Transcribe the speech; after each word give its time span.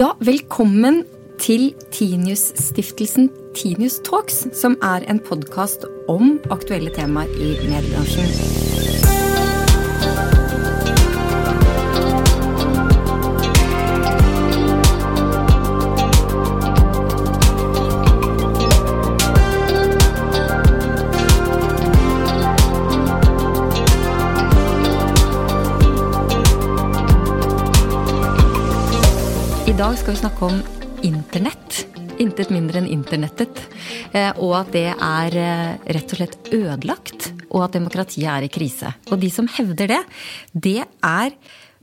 Ja, 0.00 0.14
velkommen 0.18 1.02
til 1.38 1.74
Tinius-stiftelsen 1.92 3.28
Tinius 3.54 3.98
Talks, 4.00 4.46
som 4.56 4.78
er 4.80 5.04
en 5.12 5.20
podkast 5.20 5.84
om 6.08 6.38
aktuelle 6.48 6.88
temaer 6.96 7.28
i 7.36 7.52
mediebransjen. 7.68 8.69
Skal 30.10 30.16
vi 30.16 30.28
snakke 30.28 30.44
om 30.44 30.62
internett. 31.06 31.76
Intet 32.18 32.48
mindre 32.50 32.80
enn 32.80 32.88
internettet. 32.90 33.60
Eh, 34.10 34.32
og 34.42 34.56
at 34.58 34.72
det 34.74 34.88
er 34.90 35.36
eh, 35.38 35.76
rett 35.94 36.10
og 36.10 36.18
slett 36.18 36.50
ødelagt, 36.50 37.28
og 37.46 37.68
at 37.68 37.76
demokratiet 37.76 38.26
er 38.26 38.42
i 38.42 38.50
krise. 38.50 38.90
Og 39.06 39.20
de 39.22 39.30
som 39.30 39.46
hevder 39.54 39.92
det, 39.92 40.00
det 40.50 40.80
er 40.82 41.36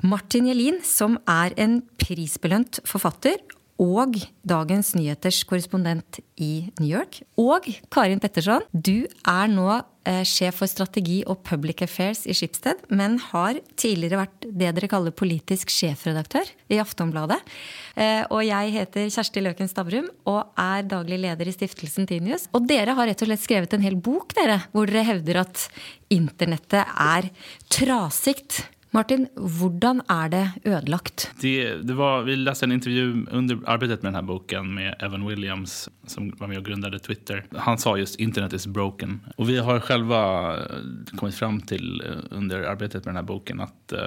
Martin 0.04 0.50
Jelin, 0.52 0.82
som 0.84 1.16
er 1.24 1.56
en 1.56 1.80
prisbelønt 1.96 2.82
forfatter. 2.84 3.40
Og 3.80 4.20
Dagens 4.44 4.92
Nyheters 4.98 5.46
korrespondent 5.48 6.20
i 6.36 6.68
New 6.82 6.90
York. 6.92 7.22
Og 7.40 7.72
Karin 7.94 8.20
Petterson, 8.20 8.68
du 8.74 9.08
er 9.24 9.48
nå 9.56 9.70
Eh, 10.08 10.22
sjef 10.24 10.62
for 10.62 10.72
strategi 10.72 11.18
og 11.28 11.42
public 11.44 11.82
affairs 11.84 12.22
i 12.30 12.36
Schibsted, 12.38 12.80
men 12.96 13.18
har 13.20 13.58
tidligere 13.76 14.22
vært 14.22 14.46
det 14.46 14.70
dere 14.78 14.88
kaller 14.92 15.12
politisk 15.12 15.74
sjefredaktør 15.74 16.48
i 16.72 16.80
Aftonbladet. 16.80 17.42
Eh, 18.00 18.24
og 18.32 18.46
jeg 18.48 18.72
heter 18.78 19.10
Kjersti 19.12 19.44
Løken 19.44 19.68
Stavrum 19.68 20.08
og 20.30 20.56
er 20.64 20.88
daglig 20.88 21.20
leder 21.26 21.52
i 21.52 21.56
stiftelsen 21.56 22.08
Tinius. 22.08 22.48
Og 22.56 22.70
dere 22.70 22.96
har 22.96 23.12
rett 23.12 23.26
og 23.26 23.32
slett 23.32 23.44
skrevet 23.44 23.76
en 23.76 23.84
hel 23.84 24.00
bok, 24.00 24.32
dere, 24.38 24.62
hvor 24.72 24.88
dere 24.88 25.04
hevder 25.10 25.44
at 25.44 25.68
internettet 26.14 26.88
er 26.88 27.28
trasigt. 27.74 28.62
Martin, 28.98 29.28
hur 29.36 30.02
är 30.08 30.30
det 30.30 30.52
ödelagt? 30.64 31.32
Det, 31.42 31.74
det 31.74 31.94
var, 31.94 32.24
vi 32.24 32.36
läste 32.36 32.66
en 32.66 32.72
intervju 32.72 33.26
under 33.32 33.60
arbetet 33.66 34.02
med 34.02 34.14
den 34.14 34.16
här 34.16 34.22
boken 34.22 34.74
med 34.74 34.96
Evan 35.00 35.28
Williams 35.28 35.90
som 36.08 36.34
var 36.38 36.48
med 36.48 36.58
och 36.58 36.66
grundade 36.66 37.00
Twitter. 37.00 37.46
Han 37.56 37.78
sa 37.78 37.98
just 37.98 38.16
internet 38.16 38.54
is 38.54 38.68
broken. 38.68 39.20
Och 39.36 39.50
vi 39.50 39.58
har 39.58 39.80
själva 39.80 40.54
eh, 40.56 40.66
kommit 41.18 41.36
fram 41.36 41.62
till 41.62 42.04
eh, 42.06 42.38
under 42.38 42.62
arbetet 42.64 43.06
med 43.06 43.14
den 43.14 43.16
här 43.16 43.24
boken 43.24 43.60
att 43.60 43.94
uh, 43.94 44.00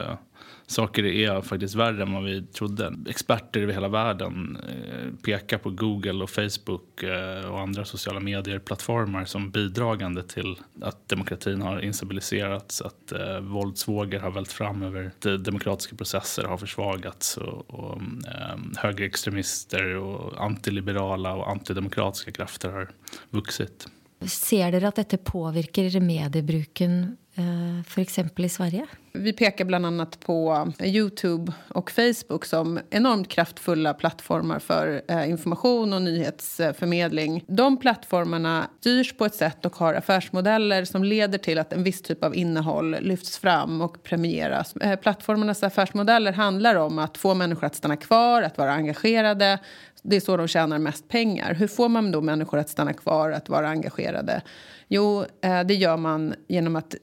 saker 0.66 1.05
är 1.05 1.41
faktiskt 1.41 1.74
värre 1.74 2.02
än 2.02 2.12
vad 2.12 2.24
vi 2.24 2.42
trodde. 2.42 2.94
Experter 3.08 3.60
över 3.60 3.72
hela 3.72 3.88
världen 3.88 4.58
eh, 4.69 5.14
pekar 5.24 5.58
på 5.58 5.70
Google 5.70 6.22
och 6.22 6.30
Facebook 6.30 7.02
eh, 7.02 7.50
och 7.50 7.60
andra 7.60 7.84
sociala 7.84 8.20
medier-plattformar 8.20 9.24
som 9.24 9.50
bidragande 9.50 10.22
till 10.22 10.56
att 10.80 11.08
demokratin 11.08 11.62
har 11.62 11.80
instabiliserats, 11.80 12.82
att 12.82 13.12
eh, 13.12 13.41
våldsvågor 13.41 14.19
har 14.19 14.30
vält 14.30 14.52
fram 14.52 14.82
över 14.82 15.06
att 15.06 15.44
demokratiska 15.44 15.97
processer 15.97 16.44
har 16.44 16.56
försvagats 16.56 17.36
och, 17.36 17.70
och 17.70 18.02
eh, 18.27 18.58
högerextremister 18.77 19.97
och 19.97 20.44
antiliberala 20.44 21.34
och 21.34 21.50
antidemokratiska 21.50 22.32
krafter 22.32 22.69
har 22.69 22.91
vuxit. 23.30 23.88
Ser 24.28 24.80
du 24.80 24.86
att 24.86 24.97
detta 24.97 25.16
påverkar 25.16 26.00
mediebruken 26.00 27.16
Eh, 27.41 27.83
för 27.84 28.00
exempel 28.00 28.44
i 28.44 28.48
Sverige? 28.48 28.86
Vi 29.12 29.33
pekar 29.33 29.64
bland 29.64 29.86
annat 29.86 30.20
på 30.20 30.66
Youtube 30.83 31.52
och 31.69 31.91
Facebook 31.91 32.44
som 32.44 32.80
enormt 32.91 33.28
kraftfulla 33.28 33.94
plattformar 33.94 34.58
för 34.58 35.02
eh, 35.08 35.30
information 35.30 35.92
och 35.92 36.02
nyhetsförmedling. 36.02 37.44
De 37.47 37.77
plattformarna 37.77 38.70
styrs 38.81 39.16
på 39.16 39.25
ett 39.25 39.34
sätt 39.34 39.66
och 39.66 39.76
har 39.76 39.94
affärsmodeller 39.94 40.84
som 40.84 41.04
leder 41.04 41.38
till 41.38 41.59
att 41.59 41.72
en 41.72 41.82
viss 41.82 42.03
typ 42.03 42.25
av 42.25 42.37
innehåll 42.37 42.97
lyfts 43.00 43.38
fram 43.38 43.81
och 43.81 44.03
premieras. 44.03 44.76
Eh, 44.76 44.97
plattformarnas 44.97 45.62
affärsmodeller 45.62 46.32
handlar 46.32 46.75
om 46.75 46.98
att 46.98 47.19
få 47.19 47.34
människor 47.34 47.66
att 47.66 47.75
stanna 47.75 47.97
kvar, 47.97 48.43
att 48.43 48.59
vara 48.59 48.72
engagerade. 48.72 49.59
Det 50.03 50.16
är 50.16 50.20
så 50.20 50.37
de 50.37 50.48
tjänar 50.48 50.78
mest 50.78 51.09
pengar. 51.09 51.54
Hur 51.54 51.66
får 51.66 51.88
man 51.88 52.12
då 52.12 52.20
människor 52.20 52.59
att 52.59 52.69
stanna 52.69 52.93
kvar, 52.93 53.31
att 53.31 53.48
vara 53.48 53.69
engagerade? 53.69 54.43
Jo, 54.88 55.25
det 55.66 55.75
gör 55.75 55.97
man 55.97 56.34
genom 56.48 56.76
att 56.76 56.94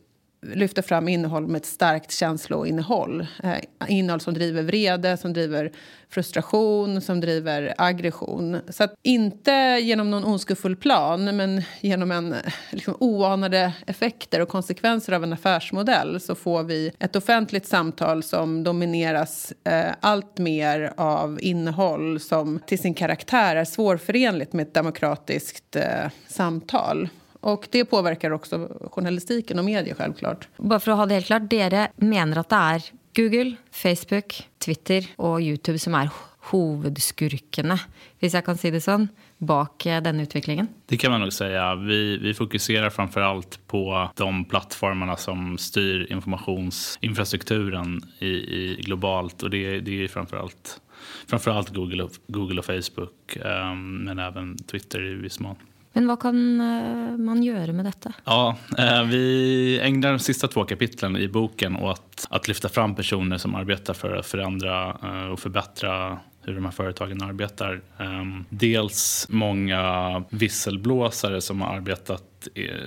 lyfta 0.42 0.82
fram 0.82 1.08
innehåll 1.08 1.48
med 1.48 1.60
ett 1.60 1.66
starkt 1.66 2.12
känsloinnehåll. 2.12 3.28
Eh, 3.44 3.58
innehåll 3.88 4.20
som 4.20 4.34
driver 4.34 4.64
vrede, 4.64 5.18
som 5.18 5.34
driver 5.34 5.72
frustration, 6.10 7.02
som 7.02 7.22
driver 7.22 7.74
aggression. 7.78 8.60
Så 8.70 8.84
att 8.84 8.96
inte 9.04 9.52
genom 9.82 10.12
någon 10.12 10.26
ondskefull 10.26 10.76
plan, 10.76 11.38
men 11.38 11.62
genom 11.82 12.12
en 12.12 12.36
liksom, 12.72 12.98
oanade 13.00 13.74
effekter 13.88 14.42
och 14.42 14.50
konsekvenser 14.50 15.14
av 15.14 15.24
en 15.24 15.34
affärsmodell 15.34 16.20
så 16.20 16.36
får 16.36 16.64
vi 16.64 16.92
ett 17.00 17.16
offentligt 17.16 17.66
samtal 17.66 18.24
som 18.24 18.64
domineras 18.64 19.54
eh, 19.64 19.92
allt 20.00 20.38
mer 20.38 20.94
av 20.98 21.40
innehåll 21.42 22.20
som 22.20 22.60
till 22.66 22.80
sin 22.80 22.94
karaktär 22.94 23.56
är 23.56 23.66
svårförenligt 23.66 24.54
med 24.54 24.68
ett 24.68 24.74
demokratiskt 24.74 25.76
eh, 25.76 26.10
samtal. 26.28 27.10
Och 27.42 27.68
det 27.72 27.86
påverkar 27.86 28.32
också 28.32 28.68
journalistiken 28.92 29.60
och 29.60 29.66
media 29.66 29.96
självklart. 29.96 30.48
Bare 30.58 30.80
for 30.80 30.92
å 30.92 30.96
ha 30.96 31.06
det 31.06 31.20
helt 31.20 31.30
klart, 31.30 31.50
dere 31.50 31.90
mener 31.96 32.42
at 32.42 32.50
det 32.50 32.64
er 32.76 32.90
Google, 33.18 33.56
Facebook, 33.72 34.36
Twitter 34.62 35.06
og 35.18 35.42
YouTube 35.42 35.80
som 35.82 35.96
er 35.98 36.12
hovedskurkene, 36.52 37.78
hvis 38.22 38.36
jeg 38.38 38.46
kan 38.46 38.60
si 38.60 38.72
det 38.72 38.82
sånn, 38.86 39.10
bak 39.38 39.86
eh, 39.90 40.02
denne 40.04 40.24
utviklingen? 40.28 40.68
Det 40.88 40.98
kan 41.02 41.12
man 41.12 41.22
nog 41.22 41.34
säga. 41.34 41.76
Vi, 41.76 42.18
vi 42.18 42.34
fokuserar 42.34 42.90
framför 42.90 43.22
allt 43.22 43.60
på 43.68 44.10
de 44.16 44.46
plattformarna 44.46 45.18
som 45.18 45.58
styr 45.58 46.08
informationsinfrastrukturen 46.12 48.02
i, 48.20 48.30
i 48.30 48.82
globalt. 48.86 49.44
Och 49.44 49.50
det, 49.50 49.80
det 49.80 50.04
är 50.04 50.08
framför 50.08 50.38
allt, 50.38 50.82
framför 51.28 51.52
allt 51.52 51.70
Google, 51.70 52.04
och, 52.04 52.12
Google 52.28 52.60
och 52.60 52.66
Facebook, 52.66 53.38
um, 53.38 54.04
men 54.04 54.20
även 54.20 54.58
Twitter 54.58 55.06
i 55.06 55.14
viss 55.14 55.40
mån. 55.40 55.56
Men 55.98 56.08
vad 56.08 56.20
kan 56.20 56.62
eh, 56.62 57.18
man 57.18 57.44
göra 57.44 57.74
med 57.74 57.86
detta? 57.86 58.14
Ja, 58.24 58.58
eh, 58.78 59.04
vi 59.04 59.80
ägnar 59.80 60.10
de 60.10 60.20
sista 60.20 60.48
två 60.48 60.64
kapitlen 60.64 61.18
i 61.18 61.28
boken 61.28 61.76
åt 61.76 62.28
att 62.30 62.48
lyfta 62.48 62.70
fram 62.70 62.96
personer 62.96 63.38
som 63.38 63.56
arbetar 63.56 63.94
för 63.94 64.16
att 64.16 64.26
förändra 64.26 64.98
eh, 65.04 65.32
och 65.32 65.40
förbättra 65.40 66.20
hur 66.42 66.56
de 66.56 66.66
här 66.66 66.72
företagen 66.72 67.22
arbetar. 67.22 67.82
Ehm, 67.98 68.46
dels 68.50 69.28
många 69.30 70.24
visselblåsare 70.30 71.42
som 71.42 71.62
har 71.62 71.76
arbetat 71.76 72.24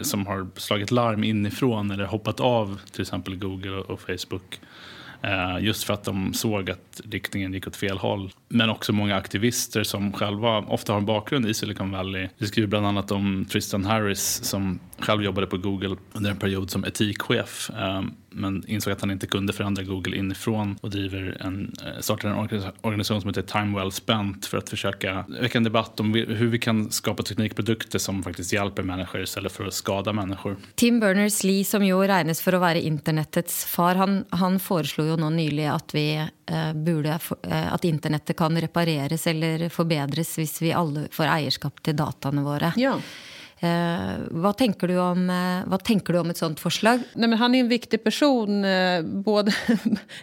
som 0.02 0.26
har 0.26 0.48
slagit 0.56 0.90
larm 0.90 1.24
inifrån 1.24 1.90
eller 1.90 2.04
hoppat 2.04 2.40
av 2.40 2.80
till 2.92 3.00
exempel 3.00 3.36
Google 3.36 3.76
och 3.76 4.00
Facebook. 4.00 4.60
Eh, 5.22 5.64
just 5.64 5.84
för 5.84 5.94
att 5.94 6.04
de 6.04 6.34
såg 6.34 6.70
att 6.70 7.00
riktningen 7.10 7.52
gick 7.52 7.66
åt 7.66 7.76
fel 7.76 7.98
håll. 7.98 8.32
Men 8.48 8.70
också 8.70 8.92
många 8.92 9.16
aktivister 9.16 9.82
som 9.82 10.12
själva 10.12 10.58
ofta 10.58 10.92
har 10.92 10.98
en 10.98 11.06
bakgrund 11.06 11.46
i 11.46 11.54
Silicon 11.54 11.90
Valley. 11.90 12.28
Vi 12.38 12.46
skriver 12.46 12.68
bland 12.68 12.86
annat 12.86 13.10
om 13.10 13.46
Tristan 13.50 13.84
Harris 13.84 14.44
som 14.44 14.78
själv 14.98 15.22
jobbade 15.22 15.46
på 15.46 15.58
Google 15.58 15.96
under 16.12 16.30
en 16.30 16.36
period 16.36 16.70
som 16.70 16.84
etikchef. 16.84 17.70
Eh, 17.70 18.02
men 18.30 18.64
insåg 18.66 18.92
att 18.92 19.00
han 19.00 19.10
inte 19.10 19.26
kunde 19.26 19.52
förändra 19.52 19.82
Google 19.82 20.16
inifrån 20.16 20.78
och 20.80 20.90
driver 20.90 21.36
en, 21.40 21.72
eh, 21.86 22.00
startar 22.00 22.28
en 22.28 22.34
organisa- 22.34 22.72
organisation 22.80 23.20
som 23.20 23.28
heter 23.28 23.42
Time 23.42 23.78
Well 23.78 23.92
Spent 23.92 24.46
för 24.46 24.58
att 24.58 24.68
försöka 24.68 25.24
väcka 25.28 25.58
en 25.58 25.64
debatt 25.64 26.00
om 26.00 26.14
hur 26.14 26.46
vi 26.46 26.58
kan 26.58 26.90
skapa 26.90 27.22
teknikprodukter 27.22 27.98
som 27.98 28.22
faktiskt 28.22 28.52
hjälper 28.52 28.82
människor 28.82 29.22
istället 29.22 29.52
för 29.52 29.64
att 29.64 29.74
skada 29.74 30.12
människor. 30.12 30.56
Tim 30.74 31.00
Berners-Lee, 31.00 31.64
som 31.64 31.84
jo 31.84 32.02
regnes 32.02 32.40
for 32.42 32.54
å 32.54 32.60
være 32.62 32.80
internettets 32.80 33.64
far, 33.64 33.94
han, 33.94 34.24
han 34.30 34.60
foreslo 34.60 35.04
jo 35.04 35.16
nå 35.16 35.30
nylig 35.30 35.66
at 35.70 35.94
vi 35.94 36.06
eh, 36.16 36.72
burde 36.74 37.18
for, 37.18 37.38
eh, 37.42 37.72
at 37.74 37.84
internettet 37.84 38.36
kan 38.36 38.60
repareres 38.60 39.26
eller 39.26 39.68
forbedres 39.68 40.36
hvis 40.38 40.62
vi 40.62 40.72
alle 40.72 41.08
får 41.12 41.26
eierskap 41.26 41.82
til 41.82 41.96
dataene 41.96 42.44
våre. 42.46 42.72
Ja. 42.76 42.96
Eh, 43.62 44.14
vad, 44.30 44.56
tänker 44.56 44.88
du 44.88 44.98
om, 44.98 45.30
eh, 45.30 45.70
vad 45.70 45.84
tänker 45.84 46.12
du 46.12 46.18
om 46.18 46.30
ett 46.30 46.36
sånt 46.36 46.60
förslag? 46.60 47.00
Nej, 47.14 47.28
men 47.28 47.38
han 47.38 47.54
är 47.54 47.60
en 47.60 47.68
viktig 47.68 48.04
person, 48.04 48.64
eh, 48.64 49.02
både, 49.02 49.52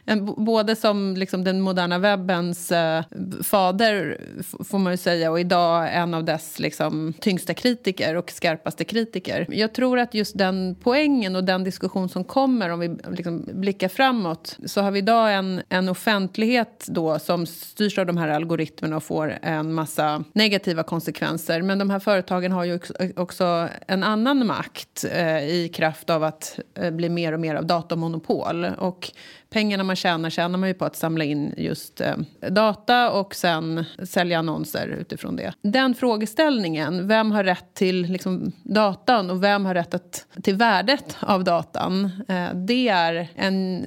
både 0.38 0.76
som 0.76 1.16
liksom 1.18 1.44
den 1.44 1.62
moderna 1.62 1.98
webbens 1.98 2.72
eh, 2.72 3.04
fader, 3.44 4.22
får 4.64 4.80
man 4.80 4.94
ju 4.94 4.98
säga 4.98 5.32
och 5.32 5.40
idag 5.40 5.90
en 5.96 6.14
av 6.14 6.24
dess 6.24 6.60
liksom, 6.60 7.14
tyngsta 7.20 7.54
kritiker 7.54 8.16
och 8.16 8.32
skarpaste 8.32 8.84
kritiker. 8.84 9.48
Jag 9.50 9.74
tror 9.74 10.00
att 10.00 10.14
just 10.14 10.38
den 10.38 10.76
poängen 10.84 11.36
och 11.36 11.44
den 11.44 11.64
diskussion 11.64 12.10
som 12.10 12.24
kommer 12.24 12.70
om 12.70 12.80
vi 12.80 12.98
liksom 13.12 13.46
blickar 13.54 13.88
framåt 13.90 14.58
så 14.66 14.82
har 14.82 14.92
vi 14.92 15.00
idag 15.00 15.34
en, 15.34 15.62
en 15.70 15.90
offentlighet 15.90 16.86
då 16.88 17.20
som 17.20 17.46
styrs 17.46 17.98
av 17.98 18.06
de 18.06 18.18
här 18.18 18.28
algoritmerna 18.28 18.96
och 18.96 19.04
får 19.04 19.38
en 19.42 19.74
massa 19.74 20.24
negativa 20.34 20.84
konsekvenser. 20.84 21.62
Men 21.62 21.80
de 21.80 21.90
här 21.90 22.00
företagen 22.00 22.52
har 22.52 22.64
ju 22.64 22.76
också- 22.76 22.94
eh, 23.00 23.10
också 23.28 23.70
en 23.88 24.04
annan 24.04 24.48
makt 24.48 25.06
eh, 25.12 25.44
i 25.44 25.70
kraft 25.74 26.10
av 26.10 26.24
att 26.24 26.60
eh, 26.76 26.92
bli 26.92 27.10
mer 27.10 27.34
och 27.34 27.40
mer 27.40 27.56
av 27.56 27.66
datamonopol. 27.66 28.66
Och 28.66 29.12
pengarna 29.50 29.84
man 29.84 29.96
tjänar 29.96 30.30
tjänar 30.30 30.58
man 30.58 30.70
ju 30.70 30.74
på 30.74 30.86
att 30.86 30.96
samla 30.96 31.24
in 31.24 31.54
just 31.58 32.02
eh, 32.02 32.16
data 32.50 33.12
och 33.12 33.36
sen 33.36 33.86
sälja 34.04 34.40
annonser 34.40 34.88
utifrån 34.88 35.36
det. 35.36 35.54
Den 35.62 35.96
frågeställningen, 35.96 37.08
vem 37.08 37.32
har 37.32 37.44
rätt 37.44 37.74
till 37.74 38.02
liksom, 38.02 38.52
datan 38.64 39.30
och 39.30 39.44
vem 39.44 39.66
har 39.66 39.74
rätt 39.74 39.94
att, 39.94 40.26
till 40.44 40.56
värdet 40.56 41.18
av 41.20 41.44
datan? 41.44 42.12
Eh, 42.28 42.54
det 42.54 42.88
är 42.88 43.28
en 43.36 43.86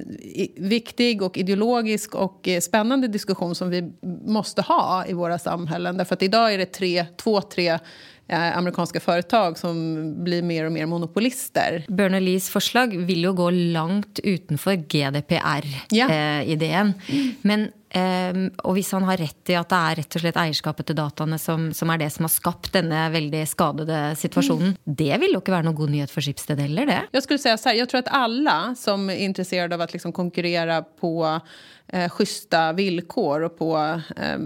viktig 0.57 1.21
och 1.21 1.37
ideologisk 1.37 2.15
och 2.15 2.47
eh, 2.47 2.59
spännande 2.59 3.07
diskussion 3.07 3.55
som 3.55 3.69
vi 3.69 3.93
måste 4.25 4.61
ha 4.61 5.05
i 5.07 5.13
våra 5.13 5.39
samhällen. 5.39 5.97
Därför 5.97 6.15
att 6.15 6.23
idag 6.23 6.53
är 6.53 6.57
det 6.57 6.65
tre, 6.65 7.05
två, 7.17 7.41
tre 7.41 7.79
Eh, 8.31 8.57
amerikanska 8.57 8.99
företag 8.99 9.57
som 9.57 10.13
blir 10.23 10.41
mer 10.41 10.65
och 10.65 10.71
mer 10.71 10.85
monopolister. 10.85 11.85
Berners 11.87 12.49
förslag 12.49 12.97
vill 12.97 13.23
ju 13.23 13.33
gå 13.33 13.49
långt 13.49 14.19
utanför 14.23 14.75
GDPR-idén. 14.75 16.93
Ja. 17.07 17.15
Eh, 17.15 17.25
Men 17.41 17.67
Um, 17.95 18.45
og 18.63 18.77
hvis 18.77 18.93
han 18.95 19.03
har 19.03 19.17
rätt 19.17 19.49
i 19.49 19.55
att 19.55 19.69
det 19.69 19.75
är 19.75 19.95
rett 19.95 20.15
og 20.15 20.21
slett 20.21 20.37
eierskapet 20.39 20.87
til 20.87 20.95
dataene 20.95 21.35
som, 21.39 21.73
som, 21.75 21.89
er 21.91 21.99
det 21.99 22.07
som 22.15 22.23
har 22.23 22.31
skapt 22.31 22.69
denne 22.71 23.01
veldig 23.11 23.41
skadede 23.51 23.97
situasjonen, 24.15 24.77
mm. 24.77 24.77
det 24.83 25.17
vill 25.19 25.31
ju 25.31 25.35
inte 25.35 25.51
vara 25.51 25.61
någon 25.61 25.75
god 25.75 25.89
nyhet 25.89 26.11
för 26.11 26.21
Schibsted 26.21 26.59
heller, 26.59 26.85
det? 26.85 27.01
Jag 27.11 27.23
skulle 27.23 27.39
säga 27.39 27.57
så 27.57 27.69
här, 27.69 27.75
jag 27.75 27.89
tror 27.89 27.99
att 27.99 28.07
alla 28.07 28.75
som 28.75 29.09
är 29.09 29.15
intresserade 29.15 29.75
av 29.75 29.81
att 29.81 29.93
liksom 29.93 30.11
konkurrera 30.11 30.81
på 30.81 31.41
eh, 31.87 32.09
schyssta 32.09 32.73
villkor 32.73 33.41
och 33.41 33.57
på 33.57 34.01
eh, 34.17 34.39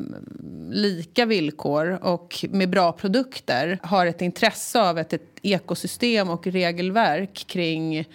lika 0.71 1.25
villkor 1.25 1.99
och 2.01 2.45
med 2.49 2.69
bra 2.69 2.91
produkter 2.91 3.79
har 3.83 4.05
ett 4.05 4.21
intresse 4.21 4.81
av 4.81 4.99
ett, 4.99 5.13
ett 5.13 5.39
ekosystem 5.41 6.29
och 6.29 6.47
regelverk 6.47 7.45
kring 7.47 8.05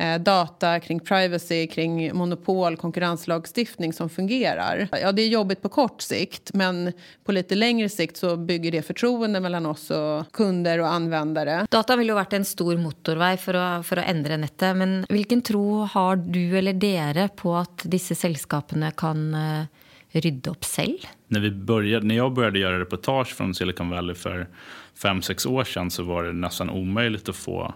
Eh, 0.00 0.20
data, 0.20 0.80
kring 0.80 1.00
privacy, 1.00 1.66
kring 1.66 2.16
monopol, 2.16 2.76
konkurrenslagstiftning 2.76 3.92
som 3.92 4.08
fungerar. 4.08 4.88
Ja, 5.02 5.12
det 5.12 5.22
är 5.22 5.28
jobbigt 5.28 5.62
på 5.62 5.68
kort 5.68 6.00
sikt, 6.00 6.50
men 6.54 6.92
på 7.24 7.32
lite 7.32 7.54
längre 7.54 7.88
sikt 7.88 8.16
så 8.16 8.36
bygger 8.36 8.72
det 8.72 8.82
förtroende 8.82 9.40
mellan 9.40 9.66
oss 9.66 9.90
och 9.90 10.32
kunder 10.32 10.78
och 10.78 10.88
användare. 10.88 11.66
Data 11.70 11.96
vill 11.96 12.08
ju 12.08 12.14
varit 12.14 12.32
en 12.32 12.44
stor 12.44 12.76
motorväg 12.76 13.40
för 13.40 13.54
att, 13.54 13.86
för 13.86 13.96
att 13.96 14.08
ändra 14.08 14.36
nätet, 14.36 14.76
men 14.76 15.06
vilken 15.08 15.42
tro 15.42 15.82
har 15.82 16.16
du 16.16 16.58
eller 16.58 16.72
dere 16.72 17.28
på 17.28 17.54
att 17.54 17.82
dessa 17.84 18.14
sällskapen 18.14 18.92
kan 18.96 19.34
uh, 19.34 19.64
rydda 20.10 20.50
upp 20.50 20.64
själv? 20.64 20.98
När, 21.28 21.40
vi 21.40 21.50
började, 21.50 22.06
när 22.06 22.16
jag 22.16 22.32
började 22.32 22.58
göra 22.58 22.80
reportage 22.80 23.36
från 23.36 23.54
Silicon 23.54 23.90
Valley 23.90 24.14
för 24.14 24.48
fem 24.94 25.22
sex 25.22 25.46
år 25.46 25.64
sedan 25.64 25.90
så 25.90 26.02
var 26.02 26.24
det 26.24 26.32
nästan 26.32 26.70
omöjligt 26.70 27.28
att 27.28 27.36
få 27.36 27.74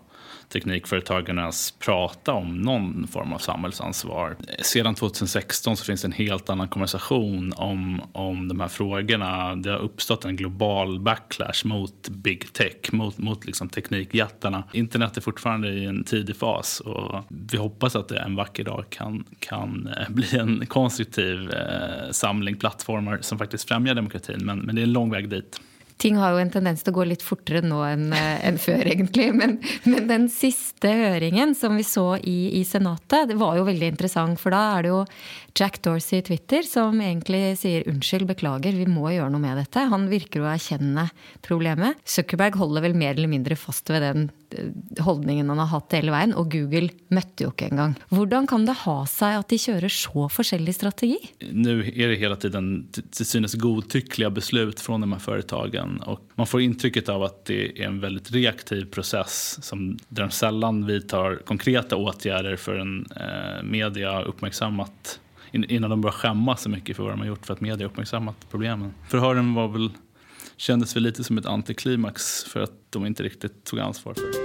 teknikföretagarnas 0.52 1.70
prata 1.78 2.32
om 2.32 2.60
någon 2.60 3.06
form 3.06 3.32
av 3.32 3.38
samhällsansvar. 3.38 4.36
Sedan 4.62 4.94
2016 4.94 5.76
så 5.76 5.84
finns 5.84 6.02
det 6.02 6.08
en 6.08 6.12
helt 6.12 6.50
annan 6.50 6.68
konversation 6.68 7.52
om, 7.56 8.02
om 8.12 8.48
de 8.48 8.60
här 8.60 8.68
frågorna. 8.68 9.54
Det 9.54 9.70
har 9.70 9.78
uppstått 9.78 10.24
en 10.24 10.36
global 10.36 11.00
backlash 11.00 11.66
mot 11.66 12.08
big 12.08 12.52
tech, 12.52 12.92
mot, 12.92 13.18
mot 13.18 13.46
liksom 13.46 13.68
teknikjättarna. 13.68 14.64
Internet 14.72 15.16
är 15.16 15.20
fortfarande 15.20 15.68
i 15.68 15.84
en 15.84 16.04
tidig 16.04 16.36
fas 16.36 16.80
och 16.80 17.24
vi 17.28 17.58
hoppas 17.58 17.96
att 17.96 18.08
det 18.08 18.18
en 18.18 18.36
vacker 18.36 18.64
dag 18.64 18.84
kan, 18.90 19.24
kan 19.38 19.88
eh, 19.98 20.10
bli 20.10 20.38
en 20.38 20.66
konstruktiv 20.66 21.50
eh, 21.50 22.10
samling 22.10 22.56
plattformar 22.56 23.18
som 23.20 23.38
faktiskt 23.38 23.68
främjar 23.68 23.94
demokratin. 23.94 24.38
Men, 24.42 24.58
men 24.58 24.74
det 24.74 24.80
är 24.80 24.84
en 24.84 24.92
lång 24.92 25.10
väg 25.10 25.28
dit. 25.28 25.60
Ting 26.02 26.16
har 26.18 26.34
jo 26.34 26.40
en 26.42 26.50
tendens 26.50 26.82
til 26.82 26.90
å 26.90 26.96
gå 26.96 27.04
litt 27.06 27.22
fortere 27.22 27.60
nå 27.62 27.78
enn 27.86 28.08
eh, 28.16 28.40
en 28.48 28.58
før, 28.58 28.82
egentlig. 28.90 29.28
Men, 29.38 29.54
men, 29.86 30.08
den 30.10 30.26
siste 30.32 30.90
høringen 30.98 31.54
som 31.54 31.76
vi 31.78 31.86
så 31.86 32.16
i, 32.18 32.58
i, 32.58 32.64
Senatet, 32.66 33.30
det 33.30 33.38
var 33.38 33.54
jo 33.58 33.68
veldig 33.68 33.92
interessant. 33.92 34.40
For 34.42 34.54
da 34.54 34.64
er 34.74 34.82
det 34.82 34.90
jo 34.90 35.00
Jack 35.58 35.78
Dorsey 35.84 36.18
i 36.18 36.26
Twitter 36.26 36.66
som 36.66 36.98
egentlig 36.98 37.54
sier 37.60 37.86
unnskyld, 37.90 38.26
beklager, 38.32 38.74
vi 38.74 38.88
må 38.90 39.12
gjøre 39.14 39.30
noe 39.30 39.44
med 39.44 39.62
dette. 39.62 39.86
Han 39.92 40.08
virker 40.10 40.42
å 40.42 40.50
erkjenne 40.50 41.06
problemet. 41.46 42.02
Zuckerberg 42.02 42.58
holder 42.58 42.88
vel 42.88 42.98
mer 42.98 43.14
eller 43.14 43.30
mindre 43.30 43.58
fast 43.58 43.94
ved 43.94 44.02
den 44.02 44.30
Eh, 44.54 45.02
holdningen 45.04 45.48
han 45.48 45.58
har 45.58 45.70
hatt 45.72 45.96
hele 45.96 46.14
veien. 46.14 46.34
Og 46.38 46.50
Google 46.52 46.90
møtte 47.12 47.46
jo 47.46 47.52
ikke 47.52 47.70
engang. 47.72 47.96
Hvordan 48.12 48.48
kan 48.50 48.66
det 48.68 48.76
ha 48.84 48.96
seg 49.10 49.38
at 49.40 49.52
de 49.52 49.60
kjører 49.60 49.92
så 49.92 50.26
forskjellig 50.32 50.74
strategi? 50.76 51.18
Nu 51.52 51.80
är 51.80 52.08
det 52.08 52.16
hela 52.16 52.36
tiden 52.36 52.88
till 53.10 53.26
synes 53.26 53.54
godtyckliga 53.54 54.30
beslut 54.30 54.80
från 54.80 55.00
de 55.00 55.12
her 55.12 55.18
företagen 55.18 56.02
Og 56.06 56.18
man 56.34 56.46
får 56.46 56.60
intrycket 56.62 57.08
av 57.08 57.22
att 57.22 57.44
det 57.44 57.82
är 57.82 57.86
en 57.86 58.00
väldigt 58.00 58.32
reaktiv 58.32 58.84
process 58.84 59.58
som, 59.62 59.98
där 60.08 60.22
de 60.22 60.30
sällan 60.30 60.86
vidtar 60.86 61.36
konkreta 61.36 61.96
åtgärder 61.96 62.56
for 62.56 62.78
en 62.78 63.06
eh, 63.16 63.62
media 63.62 64.22
uppmärksammat 64.22 65.20
innan 65.52 65.90
de 65.90 66.00
börjar 66.00 66.12
skämmas 66.12 66.62
så 66.62 66.68
mycket 66.68 66.96
för 66.96 67.02
vad 67.02 67.12
de 67.12 67.20
har 67.20 67.26
gjort 67.26 67.46
för 67.46 67.54
att 67.54 67.60
media 67.60 67.86
uppmärksammat 67.86 68.36
problemen. 68.50 68.94
Förhören 69.08 69.54
var 69.54 69.68
väl, 69.68 69.90
kändes 70.56 70.96
väl 70.96 71.02
lite 71.02 71.24
som 71.24 71.38
ett 71.38 71.46
antiklimax 71.46 72.44
för 72.44 72.60
att 72.60 72.72
de 72.90 73.06
inte 73.06 73.22
riktigt 73.22 73.64
tog 73.64 73.80
ansvar 73.80 74.14
för 74.14 74.22
det. 74.22 74.41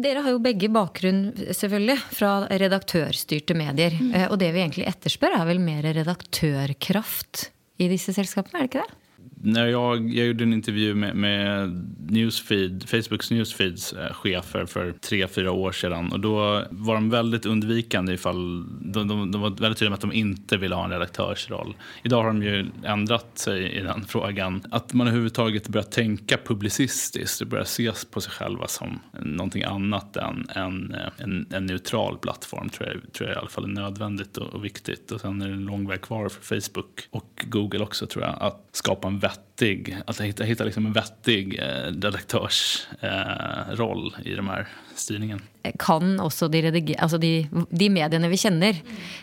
Dere 0.00 0.22
har 0.24 0.32
jo 0.34 0.40
begge 0.42 0.70
bakgrunn 0.72 1.22
selvfølgelig, 1.52 1.98
fra 2.16 2.32
redaktørstyrte 2.48 3.56
medier. 3.58 3.96
Mm. 3.96 4.12
Eh, 4.16 4.26
og 4.30 4.38
det 4.40 4.50
vi 4.54 4.62
egentlig 4.62 4.88
etterspør, 4.88 5.36
er 5.36 5.48
vel 5.48 5.60
mer 5.62 5.84
redaktørkraft 5.84 7.50
i 7.80 7.88
disse 7.90 8.14
selskapene, 8.16 8.60
er 8.60 8.66
det 8.66 8.70
ikke 8.70 8.86
det? 8.86 8.98
När 9.42 9.66
jag, 9.66 10.14
jag 10.14 10.26
gjorde 10.26 10.44
en 10.44 10.52
intervju 10.52 10.94
med, 10.94 11.16
med 11.16 11.70
Newsfeed, 12.08 12.88
Facebooks 12.88 13.30
Newsfeeds 13.30 13.92
eh, 13.92 14.12
chefer 14.12 14.66
för 14.66 14.92
tre, 14.92 15.26
fyra 15.28 15.52
år 15.52 15.72
sedan. 15.72 16.12
Och 16.12 16.20
då 16.20 16.64
var 16.70 16.94
de 16.94 17.10
väldigt 17.10 17.46
undvikande 17.46 18.12
ifall, 18.12 18.64
de, 18.92 19.08
de, 19.08 19.32
de 19.32 19.40
var 19.40 19.50
väldigt 19.50 19.78
tydliga 19.78 19.90
med 19.90 19.94
att 19.94 20.00
de 20.00 20.12
inte 20.12 20.56
ville 20.56 20.74
ha 20.74 20.84
en 20.84 20.90
redaktörsroll. 20.90 21.74
Idag 22.02 22.22
har 22.22 22.26
de 22.26 22.42
ju 22.42 22.66
ändrat 22.84 23.38
sig 23.38 23.72
i 23.72 23.80
den 23.80 24.04
frågan. 24.04 24.62
Att 24.70 24.92
man 24.92 25.06
överhuvudtaget 25.06 25.68
börjar 25.68 25.84
tänka 25.84 26.36
publicistiskt 26.44 27.40
och 27.40 27.46
börjar 27.46 27.64
ses 27.64 28.04
på 28.04 28.20
sig 28.20 28.32
själva 28.32 28.66
som 28.66 29.00
någonting 29.20 29.62
annat 29.62 30.16
än 30.16 30.46
en, 30.54 30.94
eh, 30.94 31.00
en, 31.18 31.46
en 31.50 31.66
neutral 31.66 32.18
plattform 32.18 32.68
tror 32.68 32.88
jag, 32.88 33.12
tror 33.12 33.28
jag 33.28 33.36
i 33.36 33.38
alla 33.38 33.48
fall 33.48 33.64
är 33.64 33.68
nödvändigt 33.68 34.36
och, 34.36 34.54
och 34.54 34.64
viktigt. 34.64 35.10
Och 35.10 35.20
sen 35.20 35.42
är 35.42 35.48
det 35.48 35.54
en 35.54 35.64
lång 35.64 35.88
väg 35.88 36.00
kvar 36.00 36.28
för 36.28 36.60
Facebook 36.60 37.00
och 37.10 37.44
Google 37.48 37.80
också 37.80 38.06
tror 38.06 38.24
jag 38.24 38.36
att 38.40 38.68
skapa 38.72 39.08
en 39.08 39.18
att 39.30 39.49
vettig, 39.60 39.96
att 40.06 40.20
hitta, 40.20 40.44
hitta 40.44 40.64
liksom 40.64 40.86
en 40.86 40.92
vettig 40.92 41.58
eh, 41.58 41.92
redaktörsroll 42.02 44.14
eh, 44.18 44.26
i 44.32 44.34
de 44.34 44.48
här 44.48 44.68
styrningen. 44.94 45.40
Kan 45.78 46.20
också 46.20 46.48
de, 46.48 46.96
alltså 46.98 47.18
de, 47.18 47.48
de 47.70 47.90
medierna 47.90 48.28
vi 48.28 48.36
känner 48.36 48.76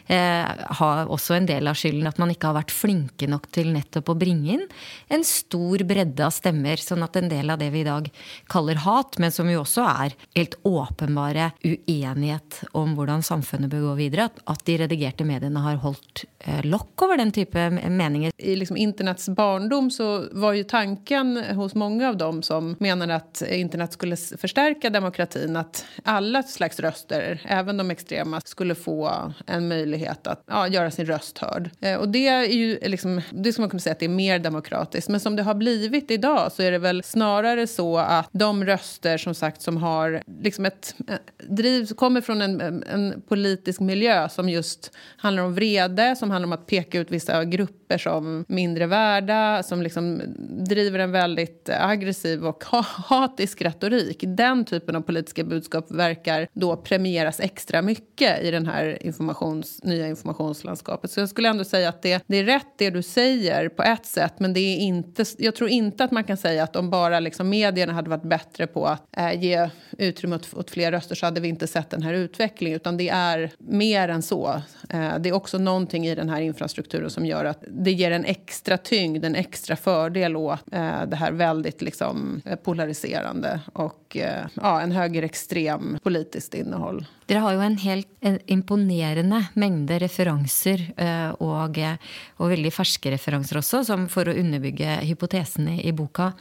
eh, 0.08 0.46
ha 0.80 1.06
också 1.06 1.34
en 1.34 1.46
del 1.46 1.68
av 1.68 1.76
skylden 1.76 2.08
att 2.08 2.18
man 2.18 2.30
inte 2.30 2.48
har 2.48 2.54
varit 2.54 2.72
flinke 2.72 3.28
nog 3.28 3.52
till 3.52 3.74
nettopp 3.74 4.10
att 4.10 4.18
bringa 4.18 4.54
in 4.54 4.68
en 5.08 5.24
stor 5.24 5.84
bredd 5.84 6.20
av 6.20 6.30
stämmer 6.30 6.76
så 6.76 7.04
att 7.04 7.16
en 7.16 7.30
del 7.30 7.50
av 7.50 7.58
det 7.58 7.70
vi 7.70 7.80
idag 7.80 8.10
kallar 8.48 8.76
hat, 8.76 9.18
men 9.18 9.32
som 9.32 9.50
ju 9.50 9.58
också 9.58 9.82
är 9.82 10.14
helt 10.36 10.60
uppenbara 10.64 11.52
oenighet 11.64 12.64
om 12.72 13.00
hur 13.00 13.22
samhället 13.22 13.70
bör 13.70 13.82
gå 13.82 13.94
vidare, 13.94 14.26
att, 14.26 14.40
att 14.44 14.66
de 14.66 14.78
redigerade 14.78 15.24
medierna 15.24 15.60
har 15.60 15.76
hållit 15.76 16.26
eh, 16.40 16.66
lock 16.66 17.02
över 17.02 17.18
den 17.18 17.32
typen 17.32 17.78
av 17.78 17.92
meningar. 17.92 18.32
I 18.38 18.56
liksom 18.56 18.78
internets 18.78 19.30
barndom 19.30 19.92
så 19.92 20.27
var 20.32 20.54
ju 20.54 20.64
tanken 20.64 21.38
hos 21.38 21.76
många 21.76 22.10
av 22.10 22.18
dem 22.18 22.44
som 22.44 22.76
menade 22.80 23.16
att 23.16 23.42
internet 23.42 23.94
skulle 23.94 24.16
förstärka 24.16 24.90
demokratin 24.90 25.58
att 25.58 25.86
alla 26.04 26.44
slags 26.44 26.80
röster, 26.80 27.42
även 27.46 27.78
de 27.78 27.92
extrema, 27.92 28.42
skulle 28.42 28.76
få 28.76 29.34
en 29.46 29.68
möjlighet 29.68 30.28
att 30.28 30.44
ja, 30.48 30.68
göra 30.68 30.92
sin 30.92 31.06
röst 31.06 31.38
hörd. 31.38 31.70
Eh, 31.82 31.96
och 31.96 32.10
det 32.10 32.28
är 32.28 32.44
ju 32.44 32.80
liksom, 32.82 33.22
det 33.32 33.54
ska 33.54 33.62
man 33.62 33.70
kunna 33.70 33.80
säga 33.80 33.92
att 33.94 34.00
det 34.00 34.06
är 34.06 34.10
mer 34.10 34.40
demokratiskt. 34.40 35.10
Men 35.10 35.20
som 35.20 35.36
det 35.36 35.44
har 35.44 35.56
blivit 35.56 36.12
idag 36.12 36.52
så 36.52 36.64
är 36.64 36.72
det 36.72 36.78
väl 36.78 37.04
snarare 37.04 37.68
så 37.68 37.98
att 37.98 38.30
de 38.32 38.66
röster 38.66 39.18
som 39.18 39.36
sagt 39.36 39.62
som 39.62 39.78
har 39.78 40.24
liksom 40.42 40.66
ett 40.66 40.96
eh, 41.08 41.16
driv, 41.50 41.86
kommer 41.86 42.22
från 42.22 42.42
en, 42.42 42.84
en 42.84 43.22
politisk 43.28 43.80
miljö 43.80 44.30
som 44.30 44.50
just 44.50 44.92
handlar 45.18 45.44
om 45.44 45.54
vrede, 45.54 46.16
som 46.16 46.32
handlar 46.32 46.48
om 46.48 46.54
att 46.54 46.68
peka 46.68 47.00
ut 47.00 47.12
vissa 47.12 47.46
grupper 47.46 47.87
som 47.98 48.46
mindre 48.48 48.86
värda, 48.86 49.64
som 49.64 49.82
liksom 49.82 50.22
driver 50.50 51.00
en 51.00 51.12
väldigt 51.12 51.70
aggressiv 51.70 52.46
och 52.46 52.64
hatisk 53.08 53.62
retorik. 53.62 54.24
Den 54.28 54.66
typen 54.66 54.96
av 54.96 55.02
politiska 55.02 55.44
budskap 55.44 55.92
verkar 55.92 56.48
då 56.54 56.78
premieras 56.78 57.40
extra 57.40 57.82
mycket 57.82 58.44
i 58.44 58.52
den 58.52 58.66
här 58.66 59.04
informations, 59.06 59.84
nya 59.84 60.08
informationslandskapet. 60.08 61.12
Så 61.12 61.20
jag 61.20 61.30
skulle 61.30 61.50
ändå 61.50 61.64
säga 61.64 61.90
att 61.90 62.02
det, 62.02 62.24
det 62.28 62.38
är 62.38 62.44
rätt 62.44 62.68
det 62.78 62.90
du 62.90 63.04
säger 63.04 63.70
på 63.70 63.84
ett 63.84 64.06
sätt 64.06 64.40
men 64.40 64.54
det 64.54 64.60
är 64.60 64.78
inte, 64.78 65.26
jag 65.38 65.56
tror 65.56 65.70
inte 65.70 66.04
att 66.04 66.12
man 66.12 66.24
kan 66.24 66.38
säga 66.38 66.64
att 66.64 66.76
om 66.76 66.90
bara 66.90 67.20
liksom 67.20 67.50
medierna 67.50 67.94
hade 67.94 68.10
varit 68.10 68.24
bättre 68.24 68.68
på 68.68 68.86
att 68.86 69.18
eh, 69.18 69.44
ge 69.44 69.70
utrymme 69.98 70.36
åt, 70.36 70.54
åt 70.54 70.72
fler 70.72 70.92
röster 70.92 71.16
så 71.16 71.26
hade 71.26 71.42
vi 71.42 71.48
inte 71.48 71.68
sett 71.68 71.90
den 71.90 72.04
här 72.04 72.14
utvecklingen 72.14 72.76
utan 72.76 72.98
det 72.98 73.10
är 73.10 73.52
mer 73.58 74.10
än 74.10 74.22
så. 74.22 74.62
Eh, 74.90 75.20
det 75.20 75.30
är 75.30 75.34
också 75.34 75.58
någonting 75.58 76.08
i 76.08 76.16
den 76.16 76.30
här 76.30 76.42
infrastrukturen 76.42 77.10
som 77.10 77.26
gör 77.26 77.46
att 77.46 77.64
det 77.78 77.92
ger 77.92 78.12
en 78.12 78.26
extra 78.26 78.78
tyngd, 78.78 79.26
en 79.26 79.36
extra 79.36 79.76
fördel 79.76 80.36
åt 80.36 80.60
eh, 80.72 81.06
det 81.06 81.16
här 81.16 81.32
väldigt 81.32 81.82
liksom, 81.82 82.42
eh, 82.46 82.56
polariserande 82.56 83.60
och 83.74 84.18
eh, 84.18 84.46
ja, 84.54 84.82
en 84.82 84.92
högerextrem 84.92 85.98
politiskt 86.04 86.54
innehåll. 86.54 87.06
Dere 87.28 87.44
har 87.44 87.58
jo 87.58 87.64
en 87.66 87.78
helt 87.84 88.18
en 88.28 88.40
imponerende 88.46 89.40
mengde 89.54 90.00
referanser 90.02 90.82
uh, 90.98 91.32
og, 91.44 91.78
eh, 91.78 91.98
og, 92.40 92.50
veldig 92.52 92.72
ferske 92.74 93.12
referanser 93.14 93.60
også, 93.60 93.84
som 93.88 94.08
for 94.12 94.30
å 94.30 94.36
underbygge 94.38 94.98
hypotesen 95.06 95.70
i 95.78 95.94
boka. 95.96 96.32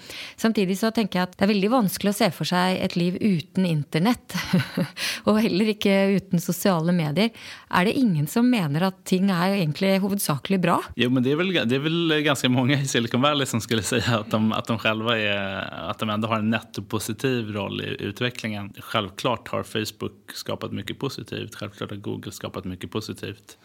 Samtidig 0.41 0.79
så 0.81 0.91
tenker 0.95 1.21
jeg 1.21 1.29
at 1.29 1.37
det 1.37 1.47
er 1.47 1.53
veldig 1.53 1.73
vanskelig 1.75 2.15
å 2.15 2.19
se 2.21 2.31
for 2.35 2.49
seg 2.49 2.81
et 2.81 2.97
liv 2.97 3.19
uten 3.21 3.69
internett. 3.69 4.37
og 5.29 5.41
heller 5.45 5.73
ikke 5.75 5.95
uten 6.17 6.43
sosiale 6.43 6.95
medier. 6.97 7.33
Er 7.69 7.89
det 7.89 7.97
ingen 8.01 8.29
som 8.31 8.49
mener 8.49 8.89
at 8.89 9.03
ting 9.09 9.31
er 9.31 9.59
egentlig 9.59 9.97
hovedsakelig 10.03 10.61
bra? 10.65 10.79
Jo, 10.97 11.11
men 11.11 11.23
det 11.23 11.33
är 11.33 11.37
väl, 11.37 11.53
det 11.53 11.77
är 11.77 11.85
väl 11.85 12.23
ganska 12.25 12.49
många 12.49 12.81
i 12.81 12.87
Silicon 12.87 13.21
Valley 13.21 13.47
som 13.47 13.61
skulle 13.61 13.83
säga 13.83 14.19
att 14.19 14.31
de, 14.31 14.53
att 14.53 14.67
de 14.67 14.79
själva 14.79 15.19
är, 15.19 15.61
att 15.91 15.99
de 15.99 16.11
ändå 16.11 16.29
har 16.29 16.39
en 16.39 16.51
nettopositiv 16.51 17.53
roll 17.53 17.81
i 17.81 17.97
utvecklingen. 18.01 18.73
Självklart 18.79 19.49
har 19.49 19.63
Facebook 19.63 20.33
skapat 20.35 20.73
mycket 20.77 20.99
positivt. 20.99 21.55
Självklart 21.55 21.91
har 21.91 21.97
Google 21.97 22.33
skapat 22.33 22.65
mycket 22.65 22.91
positivt. 22.91 23.59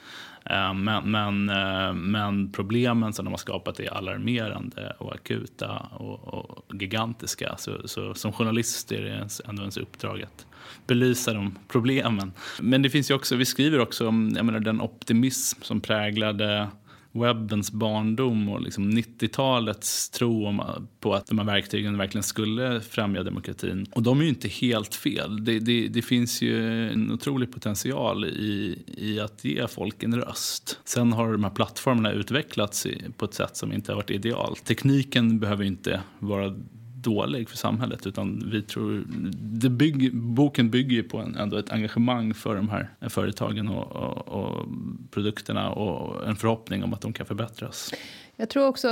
Eh, 0.46 0.74
men, 0.74 1.12
men, 1.12 1.50
eh, 1.50 1.94
men 1.94 2.52
problemen 2.52 3.14
som 3.14 3.26
de 3.26 3.32
har 3.32 3.38
skapat 3.38 3.80
är 3.80 3.94
alarmerande 3.94 4.96
och 4.98 5.16
akuta 5.16 5.78
och, 5.78 6.34
och 6.34 6.76
gigantiska. 6.82 7.56
Så, 7.58 7.88
så, 7.88 8.14
som 8.14 8.34
journalist 8.34 8.92
är 8.92 9.02
det 9.02 9.28
ändå 9.50 9.62
ens 9.62 9.78
uppdrag 9.78 10.22
att 10.22 10.46
belysa 10.88 11.34
de 11.34 11.58
problemen. 11.68 12.34
Men 12.60 12.82
det 12.82 12.90
finns 12.90 13.12
ju 13.12 13.16
också, 13.16 13.36
vi 13.36 13.46
skriver 13.46 13.80
också 13.80 14.08
om 14.08 14.34
jag 14.36 14.46
menar, 14.46 14.60
den 14.60 14.82
optimism 14.82 15.62
som 15.62 15.82
präglade 15.82 16.68
webbens 17.12 17.72
barndom 17.72 18.50
och 18.50 18.62
liksom 18.62 18.92
90-talets 18.92 20.10
tro 20.10 20.48
eh, 20.50 20.66
på 21.00 21.14
att 21.14 21.28
de 21.28 21.38
här 21.38 21.46
verktygen 21.46 21.98
verkligen 21.98 22.24
skulle 22.24 22.82
främja 22.82 23.24
demokratin. 23.24 23.86
Och 23.94 24.04
de 24.04 24.20
är 24.20 24.24
ju 24.24 24.30
inte 24.30 24.48
helt 24.48 24.96
fel. 24.96 25.46
Det, 25.46 25.60
det, 25.60 25.88
det 25.88 26.02
finns 26.02 26.42
ju 26.42 26.90
en 26.92 27.12
otrolig 27.12 27.52
potential 27.54 28.26
i, 28.26 28.84
i 28.88 29.20
att 29.20 29.44
ge 29.44 29.68
folk 29.68 30.04
en 30.04 30.16
röst. 30.16 30.80
Sen 30.86 31.14
har 31.14 31.32
de 31.32 31.44
här 31.44 31.52
plattformarna 31.52 32.12
utvecklats 32.12 32.88
på 33.18 33.26
ett 33.26 33.34
sätt 33.34 33.58
som 33.58 33.74
inte 33.74 33.92
har 33.92 33.96
varit 33.96 34.12
idealt. 34.12 34.66
Tekniken 34.66 35.40
behöver 35.40 35.64
inte 35.64 36.02
vara 36.20 36.56
dålig 37.02 37.50
för 37.50 37.58
samhället. 37.58 38.08
Utan 38.08 38.50
vi 38.52 38.62
tror, 38.62 39.04
det 39.34 39.70
bygger, 39.70 40.12
boken 40.14 40.70
bygger 40.70 40.96
ju 40.96 41.04
på 41.04 41.18
en, 41.18 41.36
ändå 41.36 41.58
ett 41.58 41.72
engagemang 41.72 42.34
för 42.34 42.56
de 42.56 42.70
här 42.70 42.90
företagen 43.10 43.68
och, 43.68 43.92
och, 43.92 44.28
och 44.28 44.66
produkterna 45.12 45.72
och 45.72 46.28
en 46.28 46.36
förhoppning 46.36 46.84
om 46.84 46.94
att 46.94 47.02
de 47.02 47.14
kan 47.14 47.26
förbättras. 47.26 47.94
Jag 48.36 48.50
tror 48.50 48.68
också 48.68 48.90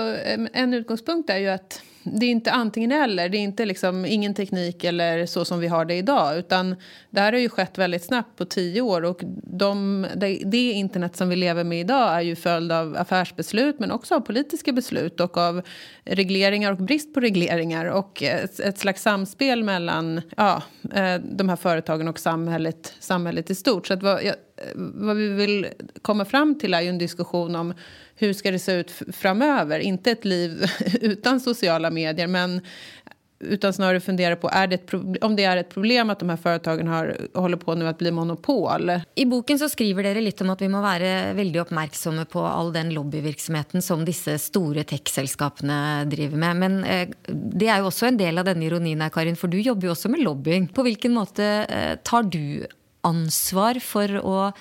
en 0.54 0.74
utgångspunkt 0.74 1.30
är 1.30 1.38
ju 1.38 1.48
att 1.48 1.82
det 2.04 2.26
är 2.26 2.30
inte 2.30 2.52
antingen 2.52 2.92
eller. 2.92 3.30
Det 3.30 3.38
är 3.38 3.40
inte 3.40 3.66
liksom 3.66 4.06
ingen 4.06 4.34
teknik 4.34 4.84
eller 4.84 5.26
så 5.26 5.46
som 5.46 5.60
vi 5.60 5.68
har 5.68 5.86
det 5.86 5.96
idag. 5.96 6.38
Utan 6.38 6.76
det 7.10 7.20
här 7.20 7.34
har 7.34 7.40
ju 7.40 7.50
skett 7.50 7.78
väldigt 7.78 8.04
snabbt 8.04 8.38
på 8.38 8.46
tio 8.46 8.82
år. 8.82 9.06
Och 9.06 9.22
de, 9.44 10.06
det, 10.16 10.42
det 10.46 10.72
internet 10.72 11.16
som 11.16 11.30
vi 11.30 11.36
lever 11.36 11.64
med 11.64 11.80
idag 11.80 12.16
är 12.16 12.22
ju 12.22 12.36
följd 12.36 12.72
av 12.72 12.98
affärsbeslut 12.98 13.80
men 13.80 13.92
också 13.92 14.16
av 14.16 14.20
politiska 14.20 14.72
beslut 14.72 15.20
och 15.20 15.38
av 15.38 15.62
regleringar 16.04 16.72
och 16.72 16.78
brist 16.78 17.14
på 17.14 17.20
regleringar 17.20 17.86
och 18.00 18.24
ett, 18.24 18.60
ett 18.60 18.78
slags 18.78 19.02
samspel 19.02 19.64
mellan 19.64 20.22
ja, 20.38 20.64
eh, 20.94 21.16
de 21.16 21.50
här 21.50 21.56
företagen 21.56 22.08
och 22.08 22.20
samhället, 22.20 22.94
samhället 23.00 23.50
i 23.50 23.56
stort. 23.56 23.88
Så 23.88 23.94
att 23.94 24.04
vad, 24.04 24.22
vad 24.76 25.16
vi 25.16 25.28
vill 25.28 25.68
komma 26.02 26.26
fram 26.26 26.60
till 26.60 26.74
är 26.74 26.82
ju 26.82 26.90
en 26.90 26.98
diskussion 26.98 27.56
om 27.56 27.74
hur 28.16 28.34
ska 28.34 28.52
det 28.52 28.60
se 28.60 28.74
ut 28.74 28.92
framöver. 29.12 29.80
Inte 29.80 30.12
ett 30.12 30.26
liv 30.26 30.72
utan 31.02 31.40
sociala 31.40 31.90
medier, 31.90 32.28
men 32.28 32.62
utan 33.40 33.74
snarare 33.74 34.00
fundera 34.00 34.36
på 34.36 34.50
är 34.50 34.68
det 34.68 34.76
ett, 34.76 35.24
om 35.24 35.36
det 35.36 35.44
är 35.44 35.58
ett 35.58 35.70
problem 35.70 36.10
att 36.10 36.20
de 36.20 36.30
här 36.30 36.38
företagen 36.38 36.88
har, 36.88 37.18
håller 37.34 37.58
på 37.58 37.76
nu 37.76 37.88
att 37.88 37.98
bli 37.98 38.12
monopol. 38.12 38.92
I 39.16 39.26
boken 39.26 39.60
så 39.60 39.70
skriver 39.70 40.04
dere 40.04 40.22
lite 40.22 40.44
om 40.44 40.50
att 40.50 40.62
vi 40.62 40.70
måste 40.70 40.82
vara 40.82 41.34
väldigt 41.34 41.62
uppmärksamma 41.62 42.26
på 42.26 42.42
all 42.42 42.74
den 42.74 42.94
lobbyverksamheten 42.94 43.82
som 43.82 44.06
dessa 44.06 44.38
stora 44.38 44.84
techselskapen 44.84 45.70
driver 46.10 46.38
med. 46.38 46.56
Men 46.56 46.84
eh, 46.84 47.10
det 47.54 47.68
är 47.68 47.78
ju 47.78 47.86
också 47.86 48.06
en 48.06 48.18
del 48.18 48.38
av 48.38 48.46
den 48.46 48.64
ironin, 48.64 49.10
Karin, 49.14 49.36
för 49.36 49.48
du 49.48 49.62
jobbar 49.62 49.84
ju 49.84 49.92
också 49.92 50.10
med 50.10 50.20
lobbying. 50.20 50.68
På 50.68 50.84
vilken 50.84 51.14
måte 51.14 51.46
eh, 51.46 51.96
tar 52.04 52.24
du 52.24 52.68
ansvar 53.02 53.80
för 53.80 54.48
att 54.48 54.56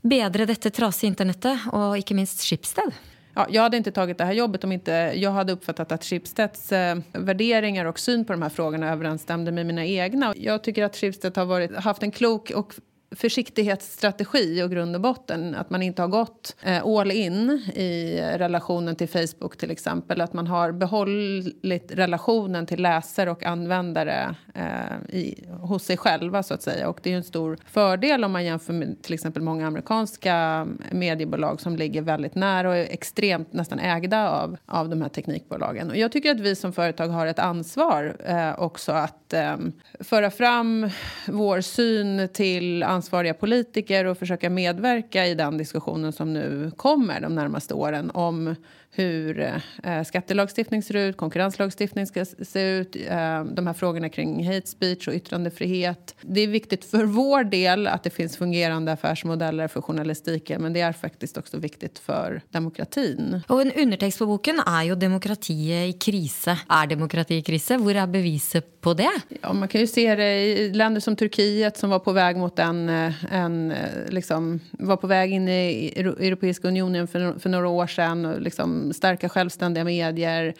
bedre 0.00 0.44
detta 0.44 0.70
trasiga 0.70 1.08
internetet 1.08 1.58
och 1.72 1.96
inte 1.96 2.14
minst 2.14 2.42
Schibsted? 2.42 2.92
Ja, 3.38 3.46
jag 3.50 3.62
hade 3.62 3.76
inte 3.76 3.90
tagit 3.90 4.18
det 4.18 4.24
här 4.24 4.32
jobbet 4.32 4.64
om 4.64 4.72
inte 4.72 5.12
jag 5.14 5.30
hade 5.30 5.52
uppfattat 5.52 5.92
att 5.92 6.04
Schibsteds 6.04 6.72
eh, 6.72 6.98
värderingar 7.12 7.84
och 7.84 7.98
syn 7.98 8.24
på 8.24 8.32
de 8.32 8.42
här 8.42 8.48
frågorna 8.48 8.92
överensstämde 8.92 9.52
med 9.52 9.66
mina 9.66 9.84
egna. 9.84 10.34
Jag 10.36 10.64
tycker 10.64 10.84
att 10.84 10.96
Schibsted 10.96 11.36
har 11.36 11.44
varit, 11.44 11.76
haft 11.76 12.02
en 12.02 12.10
klok 12.10 12.50
och 12.50 12.74
försiktighetsstrategi 13.10 14.62
och 14.62 14.70
grund 14.70 14.94
och 14.94 15.00
botten. 15.00 15.54
Att 15.54 15.70
man 15.70 15.82
inte 15.82 16.02
har 16.02 16.08
gått 16.08 16.56
eh, 16.62 16.86
all 16.86 17.10
in 17.10 17.50
i 17.74 18.20
relationen 18.36 18.96
till 18.96 19.08
Facebook 19.08 19.56
till 19.56 19.70
exempel. 19.70 20.20
Att 20.20 20.32
man 20.32 20.46
har 20.46 20.72
behållit 20.72 21.92
relationen 21.92 22.66
till 22.66 22.82
läsare 22.82 23.30
och 23.30 23.44
användare 23.44 24.34
eh, 24.54 25.16
i, 25.16 25.44
hos 25.60 25.84
sig 25.84 25.96
själva 25.96 26.42
så 26.42 26.54
att 26.54 26.62
säga. 26.62 26.88
Och 26.88 27.00
det 27.02 27.12
är 27.12 27.16
en 27.16 27.24
stor 27.24 27.58
fördel 27.66 28.24
om 28.24 28.32
man 28.32 28.44
jämför 28.44 28.72
med 28.72 29.02
till 29.02 29.14
exempel 29.14 29.42
många 29.42 29.66
amerikanska 29.66 30.66
mediebolag 30.90 31.60
som 31.60 31.76
ligger 31.76 32.02
väldigt 32.02 32.34
nära 32.34 32.68
och 32.68 32.76
är 32.76 32.86
extremt 32.90 33.52
nästan 33.52 33.78
ägda 33.78 34.30
av, 34.30 34.56
av 34.66 34.88
de 34.88 35.02
här 35.02 35.08
teknikbolagen. 35.08 35.90
Och 35.90 35.96
jag 35.96 36.12
tycker 36.12 36.30
att 36.30 36.40
vi 36.40 36.56
som 36.56 36.72
företag 36.72 37.08
har 37.08 37.26
ett 37.26 37.38
ansvar 37.38 38.16
eh, 38.26 38.60
också 38.60 38.92
att 38.92 39.32
eh, 39.32 39.56
föra 40.00 40.30
fram 40.30 40.90
vår 41.26 41.60
syn 41.60 42.28
till 42.32 42.82
ansvariga 42.98 43.34
politiker 43.34 44.04
och 44.04 44.18
försöka 44.18 44.50
medverka 44.50 45.26
i 45.26 45.34
den 45.34 45.58
diskussionen 45.58 46.12
som 46.12 46.32
nu 46.32 46.70
kommer 46.76 47.20
de 47.20 47.34
närmaste 47.34 47.74
åren 47.74 48.10
om 48.14 48.54
hur 48.90 49.40
eh, 49.84 50.02
skattelagstiftning 50.02 50.82
ser 50.82 50.96
ut, 50.96 51.16
konkurrenslagstiftning 51.16 52.06
ska 52.06 52.24
se 52.24 52.60
ut, 52.62 52.96
eh, 52.96 53.44
de 53.44 53.66
här 53.66 53.72
frågorna 53.72 54.08
kring 54.08 54.46
hate 54.46 54.66
speech 54.66 55.08
och 55.08 55.14
yttrandefrihet. 55.14 56.14
Det 56.20 56.40
är 56.40 56.48
viktigt 56.48 56.84
för 56.84 57.04
vår 57.04 57.44
del 57.44 57.86
att 57.86 58.02
det 58.02 58.10
finns 58.10 58.36
fungerande 58.36 58.92
affärsmodeller 58.92 59.68
för 59.68 59.80
journalistiken 59.80 60.62
men 60.62 60.72
det 60.72 60.80
är 60.80 60.92
faktiskt 60.92 61.38
också 61.38 61.58
viktigt 61.58 61.98
för 61.98 62.42
demokratin. 62.50 63.40
Och 63.48 63.62
en 63.62 63.72
undertext 63.72 64.18
på 64.18 64.26
boken 64.26 64.60
är 64.66 64.82
ju 64.82 64.94
demokrati 64.94 65.88
i 65.88 65.92
kris. 65.92 66.48
Är 66.68 66.86
demokrati 66.86 67.34
i 67.34 67.42
kris? 67.42 67.70
Var 67.70 67.94
är 67.94 68.06
beviset 68.06 68.80
på 68.80 68.94
det? 68.94 69.10
Ja, 69.42 69.52
man 69.52 69.68
kan 69.68 69.80
ju 69.80 69.86
se 69.86 70.14
det 70.14 70.40
i 70.40 70.72
länder 70.72 71.00
som 71.00 71.16
Turkiet 71.16 71.76
som 71.76 71.90
var 71.90 71.98
på 71.98 72.12
väg 72.12 72.36
mot 72.36 72.58
en, 72.58 72.88
eh, 72.88 73.12
en 73.30 73.74
liksom, 74.08 74.60
var 74.70 74.96
på 74.96 75.06
väg 75.06 75.32
in 75.32 75.48
i 75.48 75.92
Europeiska 75.96 76.68
unionen 76.68 77.08
för, 77.08 77.38
för 77.38 77.48
några 77.48 77.68
år 77.68 77.86
sedan 77.86 78.24
och 78.24 78.40
liksom 78.40 78.77
starka 78.94 79.28
självständiga 79.28 79.84
medier. 79.84 80.54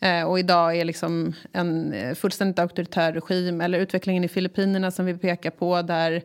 Eh, 0.00 0.22
och 0.22 0.38
idag 0.38 0.76
är 0.76 0.84
liksom 0.84 1.32
en 1.52 1.92
eh, 1.92 2.14
fullständigt 2.14 2.58
auktoritär 2.58 3.12
regim. 3.12 3.60
Eller 3.60 3.78
utvecklingen 3.78 4.24
i 4.24 4.28
Filippinerna 4.28 4.90
som 4.90 5.06
vi 5.06 5.14
pekar 5.14 5.50
på 5.50 5.82
där 5.82 6.22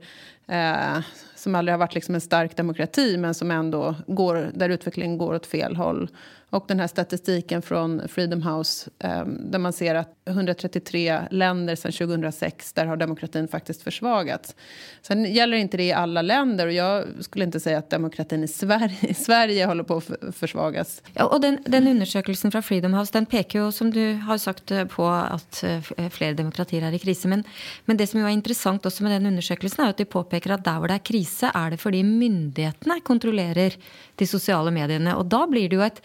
eh, 0.48 1.02
som 1.36 1.56
aldrig 1.56 1.74
har 1.74 1.80
varit 1.80 1.96
liksom 1.96 2.16
en 2.16 2.22
stark 2.22 2.58
demokrati 2.58 3.18
men 3.18 3.34
som 3.34 3.52
ändå 3.52 3.96
går, 4.08 4.52
där 4.54 4.70
utvecklingen 4.70 5.18
går 5.18 5.36
åt 5.36 5.46
fel 5.46 5.76
håll. 5.76 6.10
Och 6.50 6.66
den 6.68 6.80
här 6.80 6.88
statistiken 6.88 7.62
från 7.62 8.08
Freedom 8.08 8.42
House 8.42 8.90
eh, 9.00 9.26
där 9.26 9.60
man 9.60 9.74
ser 9.74 9.96
att 9.96 10.19
133 10.30 11.22
länder 11.32 11.76
sedan 11.76 11.92
2006 11.92 12.74
där 12.74 12.86
har 12.86 12.98
demokratin 12.98 13.48
faktiskt 13.48 13.82
försvagats. 13.82 14.56
Sen 15.02 15.34
gäller 15.34 15.58
inte 15.58 15.78
det 15.78 15.84
i 15.84 15.94
alla 15.94 16.22
länder 16.22 16.68
och 16.68 16.74
jag 16.74 17.06
skulle 17.20 17.46
inte 17.46 17.60
säga 17.60 17.78
att 17.78 17.90
demokratin 17.90 18.44
i 18.44 18.48
Sverige, 18.48 18.98
i 19.02 19.14
Sverige 19.14 19.66
håller 19.66 19.84
på 19.84 19.98
att 19.98 20.36
försvagas. 20.36 21.02
Ja, 21.14 21.26
och 21.26 21.42
den, 21.42 21.58
den 21.66 21.88
undersökelsen 21.88 22.52
från 22.52 22.64
Freedom 22.64 22.94
House 22.94 23.14
den 23.14 23.26
pekar 23.26 23.60
ju 23.60 23.72
som 23.72 23.92
du 23.92 24.14
har 24.14 24.38
sagt 24.38 24.72
eh, 24.72 24.86
på 24.86 25.08
att 25.08 25.64
eh, 25.64 26.10
fler 26.10 26.34
demokratier 26.34 26.82
är 26.82 26.92
i 26.92 27.00
kris. 27.00 27.26
Men, 27.26 27.44
men 27.86 27.98
det 27.98 28.08
som 28.08 28.26
är 28.26 28.30
intressant 28.30 28.86
också 28.86 29.04
med 29.04 29.12
den 29.12 29.26
undersökelsen 29.26 29.86
är 29.86 29.90
att 29.90 29.98
de 29.98 30.06
påpekar 30.06 30.52
att 30.52 30.64
där 30.64 30.88
det 30.88 30.94
är 30.94 30.98
kris 30.98 31.44
är 31.44 31.72
det 31.72 31.78
fordi 31.78 32.04
myndigheterna 32.04 33.00
kontrollerar 33.00 33.74
de 34.16 34.28
sociala 34.28 34.72
medierna 34.72 35.16
och 35.16 35.26
då 35.26 35.48
blir 35.48 35.70
det 35.70 35.76
ju 35.76 35.84
ett 35.84 36.02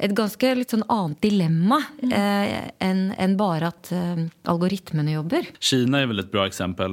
et 0.00 0.14
ganske 0.16 0.54
litt 0.54 0.72
sånn 0.72 0.84
annet 0.88 1.20
dilemma 1.22 1.82
mm. 2.02 2.12
eh, 2.12 2.70
än, 2.78 3.12
än 3.18 3.36
bara 3.36 3.59
att 3.62 3.92
eh, 3.92 4.16
algoritmerna 4.42 5.12
jobbar. 5.12 5.44
Kina 5.58 5.98
är 5.98 6.06
väl 6.06 6.18
ett 6.18 6.32
bra 6.32 6.46
exempel. 6.46 6.90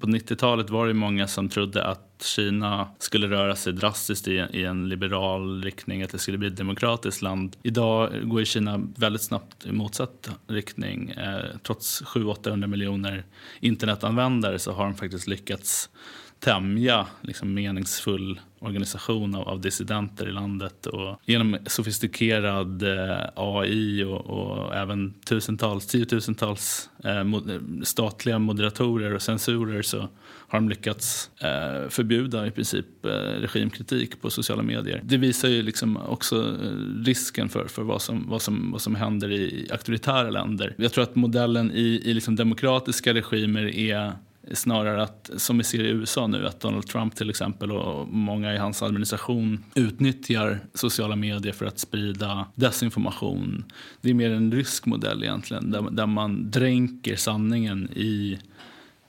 På 0.00 0.06
90-talet 0.06 0.70
var 0.70 0.86
det 0.86 0.94
många 0.94 1.28
som 1.28 1.48
trodde 1.48 1.84
att 1.84 2.22
Kina 2.22 2.88
skulle 2.98 3.28
röra 3.28 3.56
sig 3.56 3.72
drastiskt 3.72 4.28
i, 4.28 4.46
i 4.50 4.64
en 4.64 4.88
liberal 4.88 5.62
riktning, 5.62 6.02
att 6.02 6.10
det 6.10 6.18
skulle 6.18 6.38
bli 6.38 6.48
ett 6.48 6.56
demokratiskt 6.56 7.22
land. 7.22 7.56
Idag 7.62 8.28
går 8.28 8.40
ju 8.40 8.46
Kina 8.46 8.80
väldigt 8.96 9.22
snabbt 9.22 9.66
i 9.66 9.72
motsatt 9.72 10.30
riktning. 10.46 11.10
Eh, 11.10 11.44
trots 11.62 12.02
700-800 12.02 12.66
miljoner 12.66 13.24
internetanvändare 13.60 14.58
så 14.58 14.72
har 14.72 14.84
de 14.84 14.94
faktiskt 14.94 15.26
lyckats 15.26 15.90
tämja 16.40 17.06
liksom, 17.22 17.54
meningsfull 17.54 18.40
organisation 18.64 19.34
av, 19.34 19.48
av 19.48 19.60
dissidenter 19.60 20.28
i 20.28 20.32
landet. 20.32 20.86
Och 20.86 21.20
genom 21.24 21.56
sofistikerad 21.66 22.82
eh, 22.82 23.26
AI 23.36 24.04
och, 24.04 24.26
och, 24.26 24.74
även 24.74 25.12
tusentals, 25.12 25.86
tiotusentals 25.86 26.90
eh, 27.04 27.24
mod, 27.24 27.60
statliga 27.82 28.38
moderatorer 28.38 29.14
och 29.14 29.22
censurer 29.22 29.82
så 29.82 30.08
har 30.48 30.60
de 30.60 30.68
lyckats 30.68 31.30
eh, 31.40 31.88
förbjuda 31.88 32.46
i 32.46 32.50
princip 32.50 33.06
eh, 33.06 33.10
regimkritik 33.10 34.20
på 34.20 34.30
sociala 34.30 34.62
medier. 34.62 35.00
Det 35.04 35.16
visar 35.16 35.48
ju 35.48 35.62
liksom 35.62 35.96
också 35.96 36.36
eh, 36.36 37.04
risken 37.04 37.48
för, 37.48 37.66
för 37.66 37.82
vad, 37.82 38.02
som, 38.02 38.28
vad, 38.28 38.42
som, 38.42 38.72
vad 38.72 38.80
som 38.80 38.94
händer 38.94 39.32
i 39.32 39.68
auktoritära 39.70 40.30
länder. 40.30 40.74
Jag 40.78 40.92
tror 40.92 41.04
att 41.04 41.14
modellen 41.14 41.72
i, 41.72 42.02
i 42.04 42.14
liksom 42.14 42.36
demokratiska 42.36 43.14
regimer 43.14 43.76
är 43.76 44.12
Snarare 44.52 45.02
att, 45.02 45.30
som 45.36 45.58
vi 45.58 45.64
ser 45.64 45.84
i 45.84 45.88
USA 45.88 46.26
nu, 46.26 46.46
att 46.46 46.60
Donald 46.60 46.86
Trump 46.86 47.16
till 47.16 47.30
exempel 47.30 47.72
och 47.72 48.08
många 48.08 48.54
i 48.54 48.58
hans 48.58 48.82
administration 48.82 49.64
utnyttjar 49.74 50.60
sociala 50.74 51.16
medier 51.16 51.52
för 51.52 51.66
att 51.66 51.78
sprida 51.78 52.46
desinformation. 52.54 53.64
Det 54.00 54.10
är 54.10 54.14
mer 54.14 54.30
en 54.30 54.52
rysk 54.52 54.86
modell 54.86 55.22
egentligen, 55.22 55.70
där, 55.70 55.90
där 55.90 56.06
man 56.06 56.50
dränker 56.50 57.16
sanningen 57.16 57.88
i 57.96 58.38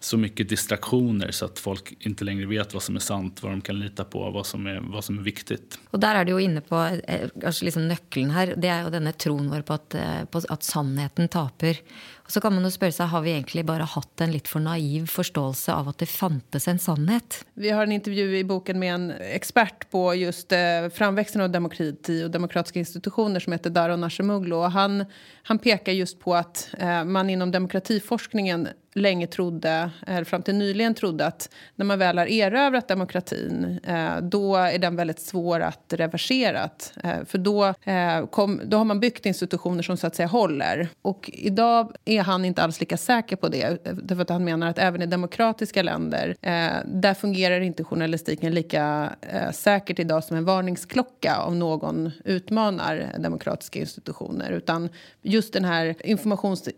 så 0.06 0.18
mycket 0.18 0.50
distraktioner 0.50 1.32
så 1.32 1.46
att 1.46 1.60
folk 1.60 1.94
inte 2.00 2.24
längre 2.24 2.46
vet 2.46 2.74
vad 2.74 2.84
som 2.84 2.96
är 2.96 3.00
sant, 3.00 3.44
vad 3.44 3.52
de 3.52 3.62
kan 3.62 3.80
lita 3.80 4.04
på, 4.04 4.32
vad 4.32 4.46
som 4.46 4.68
är, 4.68 4.80
vad 4.80 5.04
som 5.04 5.18
är 5.20 5.24
viktigt. 5.24 5.80
Och 5.90 6.00
där 6.00 6.16
är 6.16 6.26
du 6.26 6.42
inne 6.42 6.62
på 6.62 7.00
eh, 7.08 7.30
kanske 7.42 7.66
liksom 7.66 7.88
nyckeln 7.88 8.30
här, 8.30 8.54
det 8.58 8.68
är 8.68 8.84
ju 8.84 8.90
denna 8.90 9.12
tron 9.12 9.50
vår 9.50 9.62
på 9.62 9.74
att, 9.74 9.96
eh, 9.96 10.26
på 10.32 10.42
att 10.50 10.64
sannheten 10.64 11.28
taper. 11.28 11.78
Och 12.16 12.32
så 12.32 12.42
kan 12.42 12.56
man 12.56 12.66
ju 12.66 12.72
fråga 12.72 12.92
sig, 12.92 13.06
har 13.06 13.22
vi 13.22 13.32
egentligen 13.32 13.66
bara 13.66 13.84
haft 13.84 14.22
en 14.22 14.32
lite 14.32 14.50
för 14.50 14.60
naiv 14.60 15.08
förståelse 15.08 15.74
av 15.74 15.88
att 15.88 15.98
det 15.98 16.06
fanns 16.06 16.68
en 16.68 16.80
sannhet? 16.80 17.46
Vi 17.54 17.70
har 17.70 17.84
en 17.84 17.92
intervju 17.92 18.38
i 18.38 18.44
boken 18.44 18.80
med 18.80 18.94
en 18.94 19.12
expert 19.12 19.90
på 19.92 20.16
just 20.16 20.52
eh, 20.52 20.60
framväxten 20.94 21.42
av 21.42 21.50
demokrati 21.50 22.24
och 22.24 22.32
demokratiska 22.32 22.80
institutioner 22.80 23.40
som 23.40 23.54
heter 23.54 23.70
Daron 23.70 24.04
Acemoglu. 24.04 24.56
Och 24.56 24.72
han, 24.72 25.06
han 25.44 25.60
pekar 25.60 25.92
just 25.92 26.20
på 26.20 26.36
att 26.36 26.70
eh, 26.80 27.04
man 27.04 27.30
inom 27.30 27.52
demokratiforskningen 27.52 28.68
länge 28.96 29.28
trodde, 29.28 29.90
eller 30.08 30.24
fram 30.24 30.42
till 30.42 30.56
nyligen 30.56 30.94
trodde 30.94 31.26
att 31.26 31.50
när 31.76 31.86
man 31.86 32.00
väl 32.00 32.18
har 32.18 32.26
erövrat 32.26 32.88
demokratin 32.88 33.80
eh, 33.84 34.18
då 34.22 34.56
är 34.56 34.80
den 34.80 34.96
väldigt 34.96 35.20
svår 35.20 35.60
att 35.60 35.94
reversera. 35.94 36.70
Eh, 37.04 37.26
för 37.26 37.38
då, 37.38 37.66
eh, 37.66 38.26
kom, 38.26 38.62
då 38.66 38.78
har 38.78 38.86
man 38.86 39.00
byggt 39.00 39.26
institutioner 39.26 39.84
som 39.84 39.98
så 39.98 40.08
att 40.08 40.16
säga 40.16 40.28
håller. 40.28 40.88
Och 41.02 41.32
idag 41.34 41.96
är 42.06 42.22
han 42.22 42.46
inte 42.46 42.64
alls 42.64 42.80
lika 42.80 42.98
säker 42.98 43.36
på 43.36 43.48
det. 43.48 43.64
Eh, 43.64 43.94
därför 43.94 44.22
att 44.22 44.30
han 44.30 44.44
menar 44.44 44.68
att 44.68 44.80
även 44.80 45.02
i 45.02 45.06
demokratiska 45.06 45.84
länder 45.84 46.36
eh, 46.42 46.68
där 46.86 47.14
fungerar 47.14 47.62
inte 47.62 47.84
journalistiken 47.84 48.54
lika 48.54 49.16
eh, 49.22 49.52
säkert 49.52 50.00
idag 50.00 50.24
som 50.24 50.38
en 50.38 50.46
varningsklocka 50.46 51.42
om 51.42 51.60
någon 51.60 52.12
utmanar 52.26 53.12
demokratiska 53.20 53.80
institutioner. 53.80 54.52
Utan 54.52 54.90
just 55.22 55.54
den 55.54 55.66
här 55.66 55.96
informations 56.04 56.70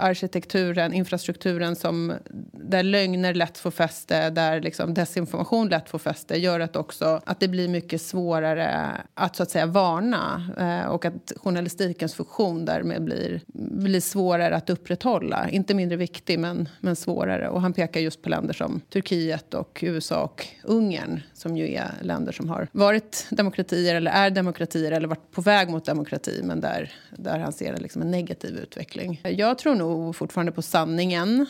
arkitekturen, 0.00 0.92
infrastrukturen 0.92 1.76
som, 1.76 2.12
där 2.52 2.82
lögner 2.82 3.34
lätt 3.34 3.58
får 3.58 3.70
fäste, 3.70 4.30
där 4.30 4.60
liksom 4.60 4.94
desinformation 4.94 5.68
lätt 5.68 5.88
får 5.88 5.98
fäste 5.98 6.36
gör 6.36 6.60
att, 6.60 6.76
också, 6.76 7.20
att 7.24 7.40
det 7.40 7.48
blir 7.48 7.68
mycket 7.68 8.02
svårare 8.02 8.90
att 9.14 9.36
så 9.36 9.42
att 9.42 9.50
säga 9.50 9.66
varna 9.66 10.50
eh, 10.58 10.90
och 10.90 11.04
att 11.04 11.32
journalistikens 11.36 12.14
funktion 12.14 12.64
därmed 12.64 13.04
blir, 13.04 13.40
blir 13.54 14.00
svårare 14.00 14.56
att 14.56 14.70
upprätthålla. 14.70 15.48
Inte 15.50 15.74
mindre 15.74 15.96
viktig, 15.96 16.38
men, 16.38 16.68
men 16.80 16.96
svårare. 16.96 17.48
Och 17.48 17.60
han 17.60 17.72
pekar 17.72 18.00
just 18.00 18.22
på 18.22 18.28
länder 18.28 18.54
som 18.54 18.80
Turkiet, 18.88 19.54
och 19.54 19.78
USA 19.82 20.22
och 20.22 20.46
Ungern 20.62 21.20
som 21.34 21.56
ju 21.56 21.74
är 21.74 21.92
länder 22.02 22.32
som 22.32 22.48
har 22.48 22.68
varit 22.72 23.26
demokratier 23.30 23.94
eller 23.94 24.10
är 24.10 24.30
demokratier 24.30 24.92
eller 24.92 25.08
varit 25.08 25.30
på 25.32 25.40
väg 25.40 25.70
mot 25.70 25.84
demokrati 25.84 26.40
men 26.44 26.60
där, 26.60 26.92
där 27.16 27.38
han 27.38 27.52
ser 27.52 27.76
liksom 27.76 28.02
en 28.02 28.10
negativ 28.10 28.56
utveckling. 28.56 29.20
Jag 29.24 29.58
tror 29.58 29.74
nog 29.74 29.89
och 29.90 30.16
fortfarande 30.16 30.52
på 30.52 30.62
sanningen 30.62 31.46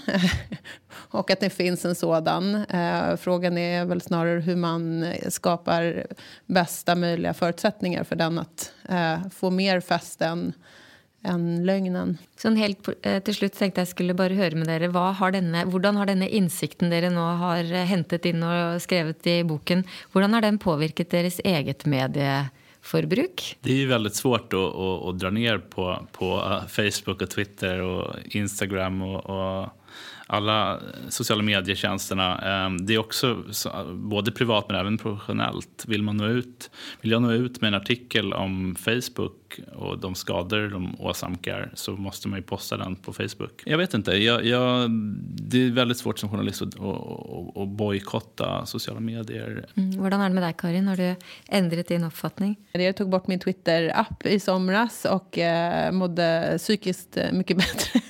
och 0.92 1.30
att 1.30 1.40
det 1.40 1.50
finns 1.50 1.84
en 1.84 1.94
sådan. 1.94 2.54
Eh, 2.54 3.16
frågan 3.16 3.58
är 3.58 3.84
väl 3.84 4.00
snarare 4.00 4.40
hur 4.40 4.56
man 4.56 5.06
skapar 5.28 6.06
bästa 6.46 6.94
möjliga 6.94 7.34
förutsättningar 7.34 8.04
för 8.04 8.16
den 8.16 8.38
att 8.38 8.72
eh, 8.88 9.28
få 9.30 9.50
mer 9.50 9.80
fäste 9.80 10.26
än 10.26 10.52
än 11.22 11.66
lögnen. 11.66 12.18
Sånn 12.36 12.56
helt 12.56 12.88
eh, 13.02 13.22
till 13.22 13.34
slut 13.34 13.52
tänkte 13.52 13.80
jag 13.80 13.88
skulle 13.88 14.14
bara 14.14 14.34
höra 14.34 14.56
med 14.56 14.82
er, 14.82 14.88
vad 14.88 15.14
har 15.14 15.30
den 15.30 15.96
har 15.96 16.06
denna 16.06 16.28
insikten 16.28 16.90
ni 16.90 17.00
nu 17.00 17.16
har 17.16 17.84
hämtat 17.84 18.24
in 18.24 18.42
och 18.42 18.82
skrivit 18.82 19.26
i 19.26 19.44
boken, 19.44 19.84
hvordan 20.12 20.34
har 20.34 20.40
den 20.40 20.58
påverkat 20.58 21.10
deras 21.10 21.40
eget 21.44 21.86
medie 21.86 22.48
förbruk. 22.90 23.56
Det 23.60 23.72
är 23.72 23.76
ju 23.76 23.86
väldigt 23.86 24.14
svårt 24.14 24.52
att, 24.52 24.74
att, 24.74 25.06
att 25.06 25.18
dra 25.18 25.30
ner 25.30 25.58
på, 25.58 26.06
på 26.12 26.24
eh, 26.24 26.66
Facebook 26.66 27.22
och 27.22 27.30
Twitter 27.30 27.80
och 27.80 28.16
Instagram 28.24 29.02
och, 29.02 29.30
och 29.30 29.68
alla 30.26 30.80
sociala 31.08 31.42
medietjänsterna. 31.42 32.38
Ehm, 32.38 32.86
det 32.86 32.94
är 32.94 32.98
också 32.98 33.44
både 33.92 34.32
privat 34.32 34.64
men 34.68 34.76
även 34.76 34.98
professionellt. 34.98 35.84
Vill, 35.86 36.02
man 36.02 36.16
nå 36.16 36.26
ut, 36.26 36.70
vill 37.00 37.12
jag 37.12 37.22
nå 37.22 37.32
ut 37.32 37.60
med 37.60 37.68
en 37.68 37.74
artikel 37.74 38.32
om 38.32 38.76
Facebook 38.78 39.60
och 39.72 39.98
de 39.98 40.14
skador 40.14 40.68
de 40.68 41.00
åsamkar 41.00 41.70
så 41.74 41.92
måste 41.92 42.28
man 42.28 42.38
ju 42.38 42.42
posta 42.42 42.76
den 42.76 42.96
på 42.96 43.12
Facebook. 43.12 43.62
Jag 43.64 43.78
vet 43.78 43.94
inte, 43.94 44.12
jag, 44.12 44.44
jag, 44.44 44.90
det 45.50 45.66
är 45.66 45.70
väldigt 45.70 45.98
svårt 45.98 46.18
som 46.18 46.30
journalist 46.30 46.62
att, 46.62 46.80
att, 46.80 47.56
att 47.56 47.68
bojkotta 47.68 48.66
sociala 48.66 49.00
medier. 49.00 49.66
Mm. 49.76 49.98
Hur 49.98 50.06
är 50.06 50.10
det 50.10 50.28
med 50.28 50.42
dig 50.42 50.54
Karin? 50.58 50.88
Har 50.88 50.96
du 50.96 51.16
ändrat 51.48 51.88
din 51.88 52.04
uppfattning? 52.04 52.56
Jag 52.72 52.96
tog 52.96 53.10
bort 53.10 53.26
min 53.26 53.40
Twitter-app 53.40 54.26
i 54.26 54.40
somras 54.40 55.04
och 55.04 55.38
eh, 55.38 55.92
mådde 55.92 56.54
psykiskt 56.58 57.18
mycket 57.32 57.56
bättre 57.60 58.00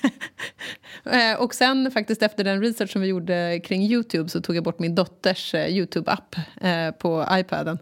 Eh, 1.05 1.41
och 1.41 1.55
sen 1.55 1.91
faktiskt 1.91 2.23
efter 2.23 2.43
den 2.43 2.61
research 2.61 2.91
som 2.91 3.01
vi 3.01 3.07
gjorde 3.07 3.59
kring 3.63 3.83
Youtube 3.83 4.29
så 4.29 4.41
tog 4.41 4.55
jag 4.55 4.63
bort 4.63 4.79
min 4.79 4.95
dotters 4.95 5.55
eh, 5.55 5.67
Youtube-app 5.67 6.35
eh, 6.61 6.91
på 6.91 7.25
iPaden. 7.31 7.79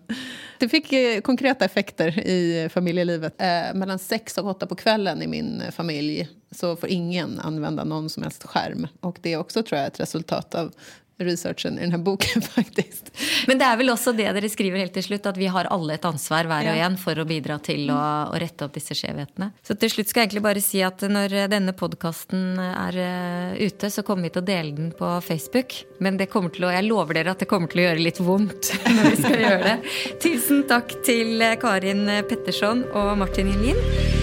Det 0.59 0.69
fick 0.69 0.93
konkreta 1.23 1.65
effekter 1.65 2.19
i 2.19 2.69
familjelivet. 2.73 3.41
Mellan 3.73 3.99
sex 3.99 4.37
och 4.37 4.49
åtta 4.49 4.67
på 4.67 4.75
kvällen 4.75 5.21
i 5.21 5.27
min 5.27 5.61
familj 5.71 6.29
så 6.51 6.75
får 6.75 6.89
ingen 6.89 7.39
använda 7.39 7.83
någon 7.83 8.09
som 8.09 8.23
helst 8.23 8.43
skärm. 8.43 8.87
Och 8.99 9.17
det 9.21 9.33
är 9.33 9.37
också 9.37 9.63
tror 9.63 9.79
jag 9.79 9.87
ett 9.87 9.99
resultat 9.99 10.55
av 10.55 10.73
researchen 11.19 11.77
i 11.77 11.81
den 11.81 11.91
här 11.91 11.97
boken 11.97 12.41
faktiskt. 12.55 13.11
Men 13.47 13.57
det 13.57 13.65
är 13.65 13.77
väl 13.77 13.89
också 13.89 14.13
det 14.13 14.33
ni 14.33 14.49
skriver 14.49 14.79
helt 14.79 14.93
till 14.93 15.03
slut, 15.03 15.25
att 15.25 15.37
vi 15.37 15.47
har 15.47 15.65
alla 15.65 15.93
ett 15.93 16.05
ansvar 16.05 16.45
var 16.45 16.59
och 16.59 16.75
en 16.75 16.97
för 16.97 17.19
att 17.19 17.27
bidra 17.27 17.59
till 17.59 17.89
att, 17.89 18.35
att 18.35 18.41
rätta 18.41 18.65
upp 18.65 18.73
dessa 18.73 18.95
skevheterna. 18.95 19.51
Så 19.61 19.75
till 19.75 19.91
slut 19.91 20.07
ska 20.07 20.19
jag 20.19 20.23
egentligen 20.23 20.43
bara 20.43 20.61
säga 20.61 20.87
att 20.87 21.01
när 21.01 21.47
denna 21.47 21.73
podcasten 21.73 22.59
är 22.59 22.97
uh, 22.97 23.61
ute 23.61 23.91
så 23.91 24.03
kommer 24.03 24.21
vi 24.21 24.39
att 24.39 24.45
dela 24.45 24.75
den 24.75 24.91
på 24.91 25.21
Facebook. 25.21 25.85
Men 25.99 26.17
det 26.17 26.25
kommer 26.25 26.49
till 26.49 26.63
att, 26.63 26.73
jag 26.73 26.85
lovar 26.85 27.17
er 27.17 27.27
att 27.27 27.39
det 27.39 27.45
kommer 27.45 27.67
till 27.67 27.79
att 27.79 27.83
göra 27.83 27.97
lite 27.97 28.23
ont 28.23 28.73
när 28.85 29.09
vi 29.09 29.23
ska 29.23 29.41
göra 29.41 29.63
det. 29.63 29.77
Tusen 30.23 30.67
tack 30.67 31.03
till 31.05 31.55
Karin 31.61 32.05
Pettersson 32.29 32.83
och 32.83 33.17
Martin 33.17 33.47
Jelin. 33.47 34.18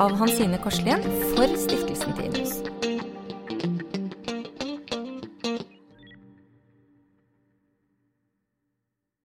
Av 0.00 0.16
Hansine 0.16 0.58
Korslien 0.58 1.02
for 1.36 1.56
Stiftelsen. 1.56 2.19